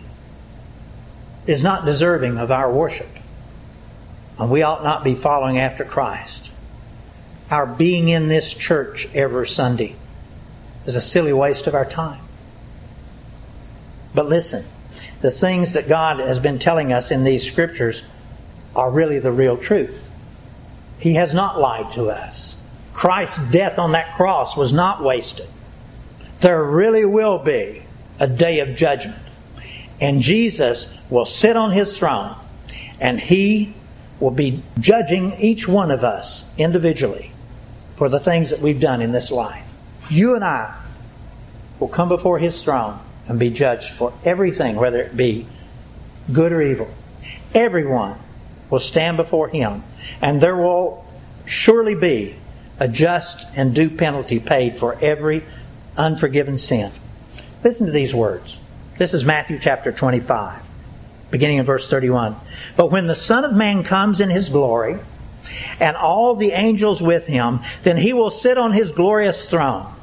is 1.46 1.62
not 1.62 1.86
deserving 1.86 2.38
of 2.38 2.51
our 2.51 2.72
worship. 2.72 3.10
And 4.39 4.50
we 4.50 4.63
ought 4.63 4.84
not 4.84 5.03
be 5.03 5.15
following 5.15 5.60
after 5.60 5.84
Christ. 5.84 6.50
Our 7.51 7.65
being 7.65 8.10
in 8.10 8.27
this 8.29 8.53
church 8.53 9.08
every 9.13 9.48
Sunday 9.48 9.96
is 10.86 10.96
a 10.96 11.01
silly 11.01 11.34
waste 11.34 11.67
of 11.67 11.75
our 11.75 11.86
time. 11.86 12.22
But 14.15 14.29
listen, 14.29 14.63
the 15.22 15.31
things 15.31 15.74
that 15.74 15.89
God 15.89 16.19
has 16.19 16.39
been 16.39 16.58
telling 16.58 16.93
us 16.93 17.12
in 17.12 17.24
these 17.24 17.46
scriptures 17.46 18.01
are 18.75 18.89
really 18.89 19.19
the 19.19 19.31
real 19.31 19.58
truth. 19.58 20.01
He 21.00 21.15
has 21.15 21.34
not 21.34 21.60
lied 21.60 21.91
to 21.93 22.10
us. 22.10 22.55
Christ's 22.93 23.51
death 23.51 23.77
on 23.77 23.91
that 23.91 24.15
cross 24.15 24.55
was 24.55 24.72
not 24.72 25.03
wasted. 25.03 25.48
There 26.39 26.63
really 26.63 27.05
will 27.05 27.39
be 27.39 27.84
a 28.19 28.27
day 28.27 28.60
of 28.60 28.75
judgment. 28.75 29.22
And 30.00 30.22
Jesus 30.22 30.93
will 31.10 31.25
sit 31.25 31.58
on 31.58 31.72
his 31.72 31.98
throne 31.98 32.36
and 33.00 33.19
he 33.19 33.74
will 34.19 34.31
be 34.31 34.61
judging 34.79 35.33
each 35.39 35.67
one 35.67 35.91
of 35.91 36.03
us 36.03 36.49
individually 36.57 37.31
for 37.95 38.09
the 38.09 38.19
things 38.19 38.49
that 38.49 38.59
we've 38.59 38.79
done 38.79 39.01
in 39.01 39.11
this 39.11 39.31
life. 39.31 39.65
You 40.09 40.35
and 40.35 40.43
I 40.43 40.75
will 41.79 41.88
come 41.88 42.09
before 42.09 42.39
His 42.39 42.61
throne 42.61 42.99
and 43.27 43.39
be 43.39 43.49
judged 43.49 43.91
for 43.91 44.13
everything, 44.23 44.75
whether 44.75 45.01
it 45.01 45.15
be 45.15 45.45
good 46.31 46.51
or 46.51 46.61
evil. 46.61 46.89
Everyone 47.53 48.17
will 48.69 48.79
stand 48.79 49.17
before 49.17 49.49
Him, 49.49 49.84
and 50.21 50.41
there 50.41 50.55
will 50.55 51.05
surely 51.45 51.95
be 51.95 52.36
a 52.79 52.88
just 52.88 53.45
and 53.55 53.73
due 53.73 53.89
penalty 53.89 54.39
paid 54.39 54.79
for 54.79 54.97
every 55.01 55.43
unforgiven 55.97 56.58
sin. 56.58 56.91
Listen 57.63 57.86
to 57.86 57.91
these 57.91 58.13
words. 58.13 58.58
This 58.97 59.13
is 59.13 59.25
Matthew 59.25 59.60
chapter 59.60 59.91
25 59.91 60.68
beginning 61.32 61.58
in 61.58 61.65
verse 61.65 61.89
31. 61.89 62.36
But 62.76 62.92
when 62.92 63.08
the 63.08 63.15
Son 63.15 63.46
of 63.46 63.54
Man 63.54 63.84
comes 63.84 64.22
in 64.22 64.30
his 64.30 64.50
glory, 64.50 65.00
and 65.80 65.96
all 65.96 66.36
the 66.36 66.52
angels 66.52 67.02
with 67.02 67.28
him, 67.28 67.62
then 67.84 67.98
he 67.98 68.13
will 68.13 68.30
sit 68.30 68.58
on 68.58 68.74
his 68.74 68.92
glorious 68.92 69.50
throne. 69.50 69.94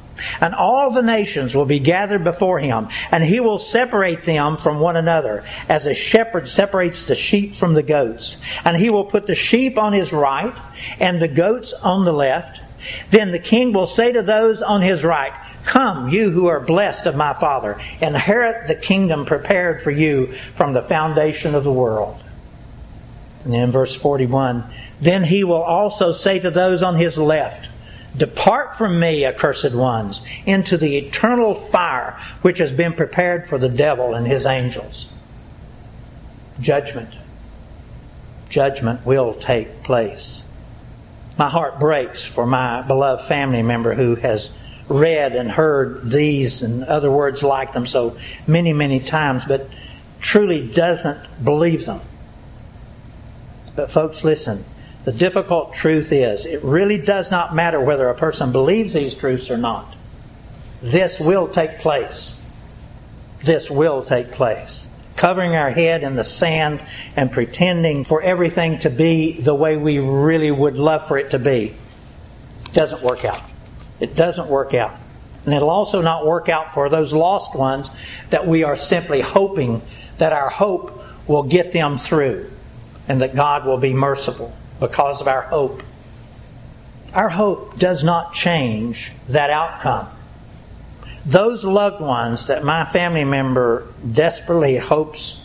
And 0.41 0.55
all 0.55 0.91
the 0.91 1.03
nations 1.03 1.55
will 1.55 1.65
be 1.65 1.79
gathered 1.79 2.23
before 2.23 2.59
him, 2.59 2.89
and 3.11 3.23
he 3.23 3.39
will 3.39 3.59
separate 3.59 4.25
them 4.25 4.57
from 4.57 4.79
one 4.79 4.95
another, 4.95 5.43
as 5.69 5.85
a 5.85 5.93
shepherd 5.93 6.49
separates 6.49 7.03
the 7.03 7.15
sheep 7.15 7.53
from 7.53 7.75
the 7.75 7.83
goats. 7.83 8.37
And 8.65 8.75
he 8.75 8.89
will 8.89 9.05
put 9.05 9.27
the 9.27 9.35
sheep 9.35 9.77
on 9.77 9.93
his 9.93 10.11
right, 10.11 10.57
and 10.99 11.21
the 11.21 11.27
goats 11.27 11.71
on 11.71 12.03
the 12.03 12.13
left. 12.13 12.61
Then 13.11 13.31
the 13.31 13.39
king 13.39 13.73
will 13.73 13.85
say 13.85 14.11
to 14.11 14.23
those 14.23 14.61
on 14.61 14.81
his 14.81 15.03
right, 15.03 15.33
Come, 15.67 16.07
you 16.07 16.31
who 16.31 16.47
are 16.47 16.61
blessed 16.61 17.07
of 17.07 17.17
my 17.17 17.33
Father, 17.33 17.77
inherit 17.99 18.67
the 18.67 18.75
kingdom 18.75 19.25
prepared 19.25 19.83
for 19.83 19.91
you 19.91 20.27
from 20.55 20.71
the 20.71 20.81
foundation 20.81 21.55
of 21.55 21.65
the 21.65 21.73
world. 21.73 22.23
And 23.43 23.53
in 23.53 23.69
verse 23.69 23.93
41, 23.93 24.63
then 25.01 25.25
he 25.25 25.43
will 25.43 25.61
also 25.61 26.13
say 26.13 26.39
to 26.39 26.49
those 26.49 26.81
on 26.81 26.95
his 26.95 27.17
left, 27.17 27.69
Depart 28.15 28.77
from 28.77 28.97
me, 28.97 29.25
accursed 29.25 29.75
ones, 29.75 30.23
into 30.45 30.77
the 30.77 30.95
eternal 30.95 31.53
fire 31.53 32.17
which 32.43 32.59
has 32.59 32.71
been 32.71 32.93
prepared 32.93 33.45
for 33.45 33.57
the 33.57 33.69
devil 33.69 34.15
and 34.15 34.25
his 34.25 34.45
angels. 34.45 35.09
Judgment. 36.61 37.13
Judgment 38.47 39.05
will 39.05 39.33
take 39.33 39.83
place. 39.83 40.45
My 41.37 41.49
heart 41.49 41.77
breaks 41.77 42.23
for 42.23 42.45
my 42.45 42.81
beloved 42.83 43.27
family 43.27 43.61
member 43.61 43.93
who 43.93 44.15
has 44.15 44.49
read 44.89 45.35
and 45.35 45.51
heard 45.51 46.09
these 46.09 46.61
and 46.61 46.83
other 46.83 47.11
words 47.11 47.43
like 47.43 47.73
them 47.73 47.85
so 47.85 48.17
many, 48.45 48.73
many 48.73 48.99
times, 48.99 49.43
but 49.47 49.69
truly 50.19 50.67
doesn't 50.67 51.43
believe 51.43 51.85
them. 51.85 52.01
But, 53.75 53.91
folks, 53.91 54.23
listen. 54.23 54.65
The 55.05 55.11
difficult 55.13 55.73
truth 55.73 56.11
is, 56.11 56.45
it 56.45 56.63
really 56.63 56.97
does 56.97 57.31
not 57.31 57.55
matter 57.55 57.79
whether 57.79 58.09
a 58.09 58.15
person 58.15 58.51
believes 58.51 58.93
these 58.93 59.15
truths 59.15 59.49
or 59.49 59.57
not. 59.57 59.95
This 60.81 61.19
will 61.19 61.47
take 61.47 61.79
place. 61.79 62.43
This 63.43 63.69
will 63.69 64.03
take 64.03 64.31
place. 64.31 64.87
Covering 65.15 65.55
our 65.55 65.71
head 65.71 66.03
in 66.03 66.15
the 66.15 66.23
sand 66.23 66.81
and 67.15 67.31
pretending 67.31 68.03
for 68.03 68.21
everything 68.21 68.79
to 68.79 68.89
be 68.89 69.39
the 69.39 69.55
way 69.55 69.77
we 69.77 69.99
really 69.99 70.51
would 70.51 70.75
love 70.75 71.07
for 71.07 71.17
it 71.17 71.31
to 71.31 71.39
be 71.39 71.75
doesn't 72.73 73.01
work 73.01 73.23
out. 73.23 73.41
It 73.99 74.15
doesn't 74.15 74.47
work 74.47 74.73
out. 74.73 74.95
And 75.45 75.53
it'll 75.53 75.69
also 75.69 76.01
not 76.01 76.25
work 76.25 76.49
out 76.49 76.73
for 76.73 76.89
those 76.89 77.13
lost 77.13 77.55
ones 77.55 77.89
that 78.29 78.45
we 78.47 78.63
are 78.63 78.75
simply 78.75 79.21
hoping 79.21 79.81
that 80.17 80.33
our 80.33 80.49
hope 80.49 81.01
will 81.27 81.43
get 81.43 81.71
them 81.71 81.97
through 81.97 82.51
and 83.07 83.21
that 83.21 83.35
God 83.35 83.65
will 83.65 83.77
be 83.77 83.93
merciful 83.93 84.53
because 84.79 85.21
of 85.21 85.27
our 85.27 85.43
hope. 85.43 85.83
Our 87.13 87.29
hope 87.29 87.79
does 87.79 88.03
not 88.03 88.33
change 88.33 89.13
that 89.29 89.49
outcome. 89.49 90.09
Those 91.25 91.63
loved 91.63 92.01
ones 92.01 92.47
that 92.47 92.63
my 92.63 92.85
family 92.85 93.23
member 93.23 93.87
desperately 94.13 94.77
hopes 94.77 95.41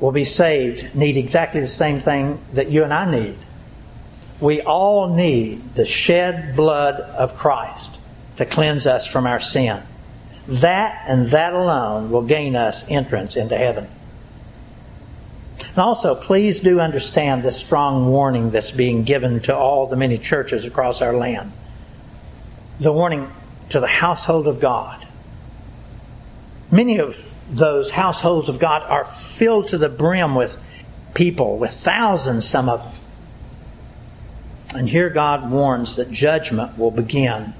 will 0.00 0.12
be 0.12 0.24
saved 0.24 0.94
need 0.94 1.16
exactly 1.16 1.60
the 1.60 1.66
same 1.66 2.00
thing 2.00 2.38
that 2.52 2.70
you 2.70 2.84
and 2.84 2.92
I 2.92 3.10
need. 3.10 3.38
We 4.40 4.60
all 4.60 5.14
need 5.14 5.74
the 5.74 5.86
shed 5.86 6.56
blood 6.56 7.00
of 7.00 7.36
Christ 7.36 7.98
to 8.36 8.44
cleanse 8.44 8.86
us 8.86 9.06
from 9.06 9.26
our 9.26 9.40
sin. 9.40 9.82
That 10.46 11.04
and 11.08 11.30
that 11.30 11.54
alone 11.54 12.10
will 12.10 12.22
gain 12.22 12.54
us 12.54 12.88
entrance 12.90 13.36
into 13.36 13.56
heaven. 13.56 13.88
And 15.58 15.78
also, 15.78 16.14
please 16.14 16.60
do 16.60 16.80
understand 16.80 17.42
the 17.42 17.52
strong 17.52 18.08
warning 18.08 18.50
that's 18.50 18.70
being 18.70 19.04
given 19.04 19.40
to 19.42 19.56
all 19.56 19.86
the 19.86 19.96
many 19.96 20.18
churches 20.18 20.64
across 20.64 21.00
our 21.00 21.14
land. 21.14 21.52
The 22.78 22.92
warning 22.92 23.30
to 23.70 23.80
the 23.80 23.86
household 23.86 24.46
of 24.46 24.60
God. 24.60 25.06
Many 26.70 26.98
of 26.98 27.16
those 27.50 27.90
households 27.90 28.48
of 28.48 28.58
God 28.58 28.82
are 28.82 29.06
filled 29.06 29.68
to 29.68 29.78
the 29.78 29.88
brim 29.88 30.34
with 30.34 30.56
people, 31.14 31.58
with 31.58 31.72
thousands, 31.72 32.46
some 32.46 32.68
of 32.68 32.82
them 32.82 32.92
and 34.76 34.88
here 34.88 35.10
God 35.10 35.50
warns 35.50 35.96
that 35.96 36.10
judgment 36.10 36.78
will 36.78 36.90
begin 36.90 37.54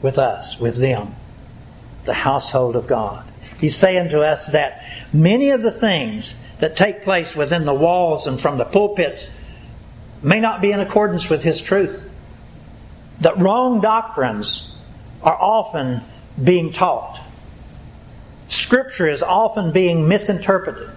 with 0.00 0.18
us, 0.18 0.58
with 0.60 0.76
them, 0.76 1.14
the 2.04 2.14
household 2.14 2.76
of 2.76 2.86
God. 2.86 3.28
He's 3.58 3.76
saying 3.76 4.10
to 4.10 4.22
us 4.22 4.48
that 4.48 4.84
many 5.12 5.50
of 5.50 5.62
the 5.62 5.70
things 5.70 6.34
that 6.58 6.76
take 6.76 7.02
place 7.02 7.34
within 7.34 7.64
the 7.64 7.74
walls 7.74 8.26
and 8.26 8.40
from 8.40 8.58
the 8.58 8.64
pulpits 8.64 9.38
may 10.22 10.40
not 10.40 10.60
be 10.60 10.70
in 10.70 10.80
accordance 10.80 11.28
with 11.28 11.42
His 11.42 11.60
truth. 11.60 12.08
That 13.20 13.38
wrong 13.38 13.80
doctrines 13.80 14.76
are 15.22 15.36
often 15.40 16.02
being 16.42 16.72
taught. 16.72 17.20
Scripture 18.48 19.08
is 19.08 19.22
often 19.22 19.72
being 19.72 20.08
misinterpreted. 20.08 20.90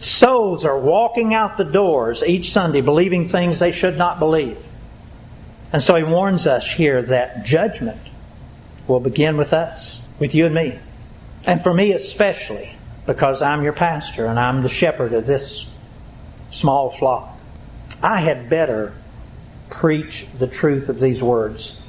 Souls 0.00 0.64
are 0.64 0.78
walking 0.78 1.34
out 1.34 1.56
the 1.56 1.64
doors 1.64 2.22
each 2.22 2.52
Sunday 2.52 2.80
believing 2.80 3.28
things 3.28 3.58
they 3.58 3.72
should 3.72 3.98
not 3.98 4.18
believe. 4.18 4.58
And 5.72 5.82
so 5.82 5.94
he 5.96 6.02
warns 6.02 6.46
us 6.46 6.70
here 6.70 7.02
that 7.02 7.44
judgment 7.44 8.00
will 8.86 9.00
begin 9.00 9.36
with 9.36 9.52
us, 9.52 10.00
with 10.18 10.34
you 10.34 10.46
and 10.46 10.54
me. 10.54 10.78
And 11.44 11.62
for 11.62 11.72
me 11.72 11.92
especially, 11.92 12.74
because 13.06 13.42
I'm 13.42 13.62
your 13.62 13.72
pastor 13.72 14.26
and 14.26 14.38
I'm 14.38 14.62
the 14.62 14.68
shepherd 14.68 15.12
of 15.12 15.26
this 15.26 15.68
small 16.50 16.96
flock. 16.96 17.36
I 18.02 18.20
had 18.20 18.48
better 18.48 18.94
preach 19.70 20.26
the 20.38 20.46
truth 20.46 20.88
of 20.88 21.00
these 21.00 21.22
words. 21.22 21.82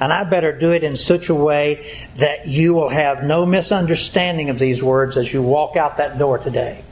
And 0.00 0.12
I 0.12 0.24
better 0.24 0.52
do 0.58 0.72
it 0.72 0.82
in 0.82 0.96
such 0.96 1.28
a 1.28 1.34
way 1.34 2.08
that 2.16 2.48
you 2.48 2.74
will 2.74 2.88
have 2.88 3.22
no 3.22 3.46
misunderstanding 3.46 4.50
of 4.50 4.58
these 4.58 4.82
words 4.82 5.16
as 5.16 5.32
you 5.32 5.42
walk 5.42 5.76
out 5.76 5.98
that 5.98 6.18
door 6.18 6.38
today. 6.38 6.82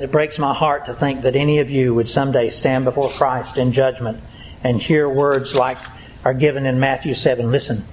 It 0.00 0.10
breaks 0.10 0.38
my 0.38 0.54
heart 0.54 0.86
to 0.86 0.94
think 0.94 1.22
that 1.22 1.36
any 1.36 1.58
of 1.58 1.70
you 1.70 1.94
would 1.94 2.08
someday 2.08 2.48
stand 2.50 2.84
before 2.84 3.10
Christ 3.10 3.56
in 3.56 3.72
judgment 3.72 4.20
and 4.64 4.80
hear 4.80 5.08
words 5.08 5.54
like 5.54 5.78
are 6.24 6.34
given 6.34 6.66
in 6.66 6.80
Matthew 6.80 7.14
7. 7.14 7.50
Listen, 7.50 7.84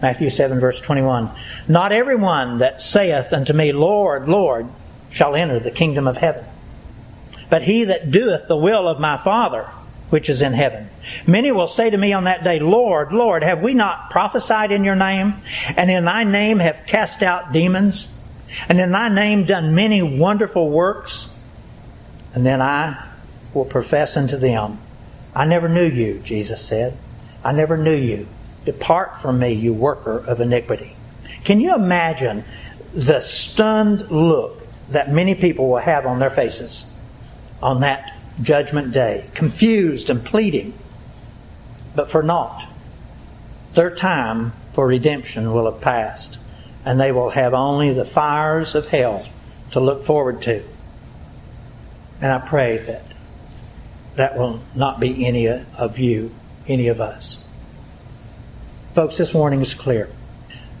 Matthew 0.00 0.30
7, 0.30 0.60
verse 0.60 0.80
21. 0.80 1.30
Not 1.68 1.92
everyone 1.92 2.58
that 2.58 2.82
saith 2.82 3.32
unto 3.32 3.52
me, 3.52 3.72
Lord, 3.72 4.28
Lord, 4.28 4.66
shall 5.10 5.34
enter 5.34 5.60
the 5.60 5.70
kingdom 5.70 6.06
of 6.06 6.16
heaven, 6.16 6.44
but 7.50 7.62
he 7.62 7.84
that 7.84 8.10
doeth 8.10 8.48
the 8.48 8.56
will 8.56 8.88
of 8.88 8.98
my 8.98 9.16
Father 9.16 9.68
which 10.12 10.28
is 10.28 10.42
in 10.42 10.52
heaven. 10.52 10.90
Many 11.26 11.52
will 11.52 11.68
say 11.68 11.88
to 11.88 11.96
me 11.96 12.12
on 12.12 12.24
that 12.24 12.44
day, 12.44 12.58
Lord, 12.58 13.14
Lord, 13.14 13.42
have 13.42 13.62
we 13.62 13.72
not 13.72 14.10
prophesied 14.10 14.70
in 14.70 14.84
your 14.84 14.94
name, 14.94 15.36
and 15.74 15.90
in 15.90 16.04
thy 16.04 16.22
name 16.22 16.58
have 16.58 16.82
cast 16.86 17.22
out 17.22 17.50
demons, 17.50 18.12
and 18.68 18.78
in 18.78 18.90
thy 18.90 19.08
name 19.08 19.46
done 19.46 19.74
many 19.74 20.02
wonderful 20.02 20.68
works? 20.68 21.30
And 22.34 22.44
then 22.44 22.60
I 22.60 23.08
will 23.54 23.64
profess 23.64 24.18
unto 24.18 24.36
them, 24.36 24.78
I 25.34 25.44
never 25.44 25.68
knew 25.68 25.86
you, 25.86 26.18
Jesus 26.18 26.60
said. 26.60 26.96
I 27.42 27.52
never 27.52 27.76
knew 27.76 27.94
you. 27.94 28.26
Depart 28.64 29.20
from 29.20 29.38
me, 29.38 29.52
you 29.52 29.72
worker 29.72 30.18
of 30.18 30.40
iniquity. 30.40 30.96
Can 31.44 31.60
you 31.60 31.74
imagine 31.74 32.44
the 32.94 33.20
stunned 33.20 34.10
look 34.10 34.66
that 34.90 35.10
many 35.10 35.34
people 35.34 35.68
will 35.68 35.78
have 35.78 36.06
on 36.06 36.18
their 36.18 36.30
faces 36.30 36.90
on 37.62 37.80
that 37.80 38.14
judgment 38.42 38.92
day? 38.92 39.26
Confused 39.34 40.10
and 40.10 40.24
pleading, 40.24 40.74
but 41.96 42.10
for 42.10 42.22
naught. 42.22 42.68
Their 43.74 43.94
time 43.94 44.52
for 44.74 44.86
redemption 44.86 45.52
will 45.52 45.70
have 45.70 45.80
passed, 45.80 46.38
and 46.84 47.00
they 47.00 47.10
will 47.10 47.30
have 47.30 47.54
only 47.54 47.92
the 47.92 48.04
fires 48.04 48.74
of 48.74 48.88
hell 48.90 49.26
to 49.72 49.80
look 49.80 50.04
forward 50.04 50.42
to. 50.42 50.62
And 52.20 52.30
I 52.30 52.38
pray 52.38 52.76
that 52.78 53.02
that 54.16 54.36
will 54.36 54.60
not 54.74 55.00
be 55.00 55.26
any 55.26 55.46
of 55.48 55.98
you, 55.98 56.30
any 56.66 56.88
of 56.88 57.00
us. 57.00 57.44
Folks, 58.94 59.16
this 59.16 59.32
warning 59.32 59.62
is 59.62 59.74
clear, 59.74 60.10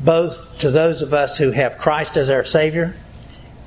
both 0.00 0.58
to 0.58 0.70
those 0.70 1.00
of 1.00 1.14
us 1.14 1.38
who 1.38 1.50
have 1.50 1.78
Christ 1.78 2.16
as 2.16 2.28
our 2.28 2.44
Savior 2.44 2.94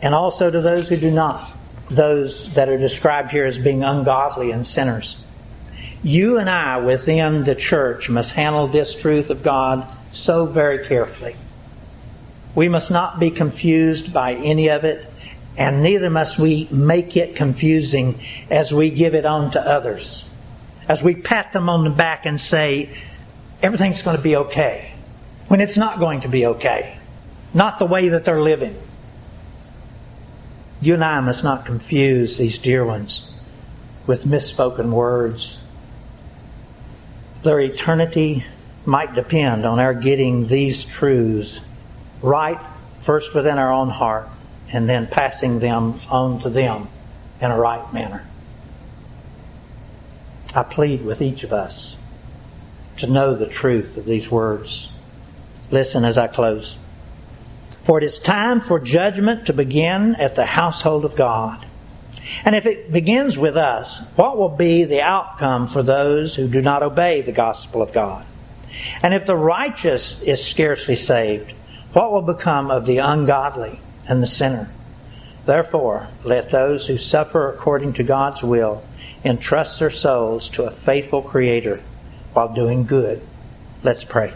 and 0.01 0.13
also 0.13 0.51
to 0.51 0.61
those 0.61 0.87
who 0.87 0.97
do 0.97 1.09
not, 1.09 1.51
those 1.89 2.53
that 2.53 2.69
are 2.69 2.77
described 2.77 3.31
here 3.31 3.45
as 3.45 3.57
being 3.57 3.83
ungodly 3.83 4.51
and 4.51 4.65
sinners. 4.65 5.17
You 6.03 6.37
and 6.37 6.47
I 6.47 6.77
within 6.77 7.43
the 7.45 7.55
church 7.55 8.09
must 8.09 8.33
handle 8.33 8.67
this 8.67 8.93
truth 8.93 9.31
of 9.31 9.41
God 9.41 9.91
so 10.13 10.45
very 10.45 10.85
carefully. 10.85 11.35
We 12.53 12.69
must 12.69 12.91
not 12.91 13.19
be 13.19 13.31
confused 13.31 14.13
by 14.13 14.35
any 14.35 14.67
of 14.69 14.85
it 14.85 15.07
and 15.57 15.81
neither 15.81 16.09
must 16.09 16.37
we 16.37 16.67
make 16.69 17.15
it 17.15 17.35
confusing 17.35 18.19
as 18.49 18.73
we 18.73 18.89
give 18.89 19.15
it 19.15 19.25
on 19.25 19.51
to 19.51 19.61
others. 19.61 20.25
As 20.87 21.01
we 21.01 21.15
pat 21.15 21.53
them 21.53 21.69
on 21.69 21.83
the 21.83 21.89
back 21.89 22.25
and 22.25 22.39
say, 22.39 22.95
everything's 23.61 24.01
going 24.01 24.17
to 24.17 24.21
be 24.21 24.35
okay, 24.35 24.91
when 25.47 25.61
it's 25.61 25.77
not 25.77 25.99
going 25.99 26.21
to 26.21 26.27
be 26.27 26.45
okay. 26.45 26.97
Not 27.53 27.79
the 27.79 27.85
way 27.85 28.09
that 28.09 28.25
they're 28.25 28.41
living. 28.41 28.77
You 30.81 30.95
and 30.95 31.03
I 31.03 31.21
must 31.21 31.43
not 31.43 31.65
confuse 31.65 32.37
these 32.37 32.57
dear 32.57 32.85
ones 32.85 33.29
with 34.05 34.25
misspoken 34.25 34.91
words. 34.91 35.57
Their 37.43 37.61
eternity 37.61 38.43
might 38.85 39.15
depend 39.15 39.65
on 39.65 39.79
our 39.79 39.93
getting 39.93 40.47
these 40.47 40.83
truths 40.83 41.59
right 42.21 42.59
first 43.01 43.33
within 43.33 43.57
our 43.57 43.71
own 43.71 43.89
heart 43.89 44.27
and 44.71 44.89
then 44.89 45.07
passing 45.07 45.59
them 45.59 45.99
on 46.09 46.41
to 46.41 46.49
them 46.49 46.87
in 47.41 47.51
a 47.51 47.57
right 47.57 47.93
manner. 47.93 48.25
I 50.53 50.63
plead 50.63 51.03
with 51.03 51.21
each 51.21 51.43
of 51.43 51.51
us 51.51 51.97
to 52.97 53.07
know 53.07 53.35
the 53.35 53.47
truth 53.47 53.97
of 53.97 54.05
these 54.05 54.31
words. 54.31 54.89
Listen 55.69 56.05
as 56.05 56.17
I 56.17 56.27
close. 56.27 56.77
For 57.83 57.97
it 57.97 58.03
is 58.03 58.17
time 58.19 58.61
for 58.61 58.79
judgment 58.79 59.47
to 59.47 59.53
begin 59.53 60.15
at 60.15 60.35
the 60.35 60.45
household 60.45 61.05
of 61.05 61.15
God. 61.15 61.65
And 62.43 62.55
if 62.55 62.65
it 62.65 62.91
begins 62.91 63.37
with 63.37 63.57
us, 63.57 64.07
what 64.15 64.37
will 64.37 64.49
be 64.49 64.83
the 64.83 65.01
outcome 65.01 65.67
for 65.67 65.83
those 65.83 66.35
who 66.35 66.47
do 66.47 66.61
not 66.61 66.81
obey 66.81 67.21
the 67.21 67.31
gospel 67.31 67.81
of 67.81 67.93
God? 67.93 68.25
And 69.03 69.13
if 69.13 69.25
the 69.25 69.35
righteous 69.35 70.21
is 70.23 70.43
scarcely 70.43 70.95
saved, 70.95 71.51
what 71.93 72.11
will 72.11 72.21
become 72.21 72.71
of 72.71 72.85
the 72.85 72.97
ungodly? 72.97 73.79
And 74.07 74.21
the 74.21 74.27
sinner. 74.27 74.69
Therefore, 75.45 76.07
let 76.23 76.49
those 76.49 76.87
who 76.87 76.97
suffer 76.97 77.49
according 77.49 77.93
to 77.93 78.03
God's 78.03 78.41
will 78.41 78.83
entrust 79.23 79.79
their 79.79 79.91
souls 79.91 80.49
to 80.49 80.63
a 80.63 80.71
faithful 80.71 81.21
Creator 81.21 81.81
while 82.33 82.53
doing 82.53 82.85
good. 82.85 83.21
Let's 83.83 84.03
pray. 84.03 84.33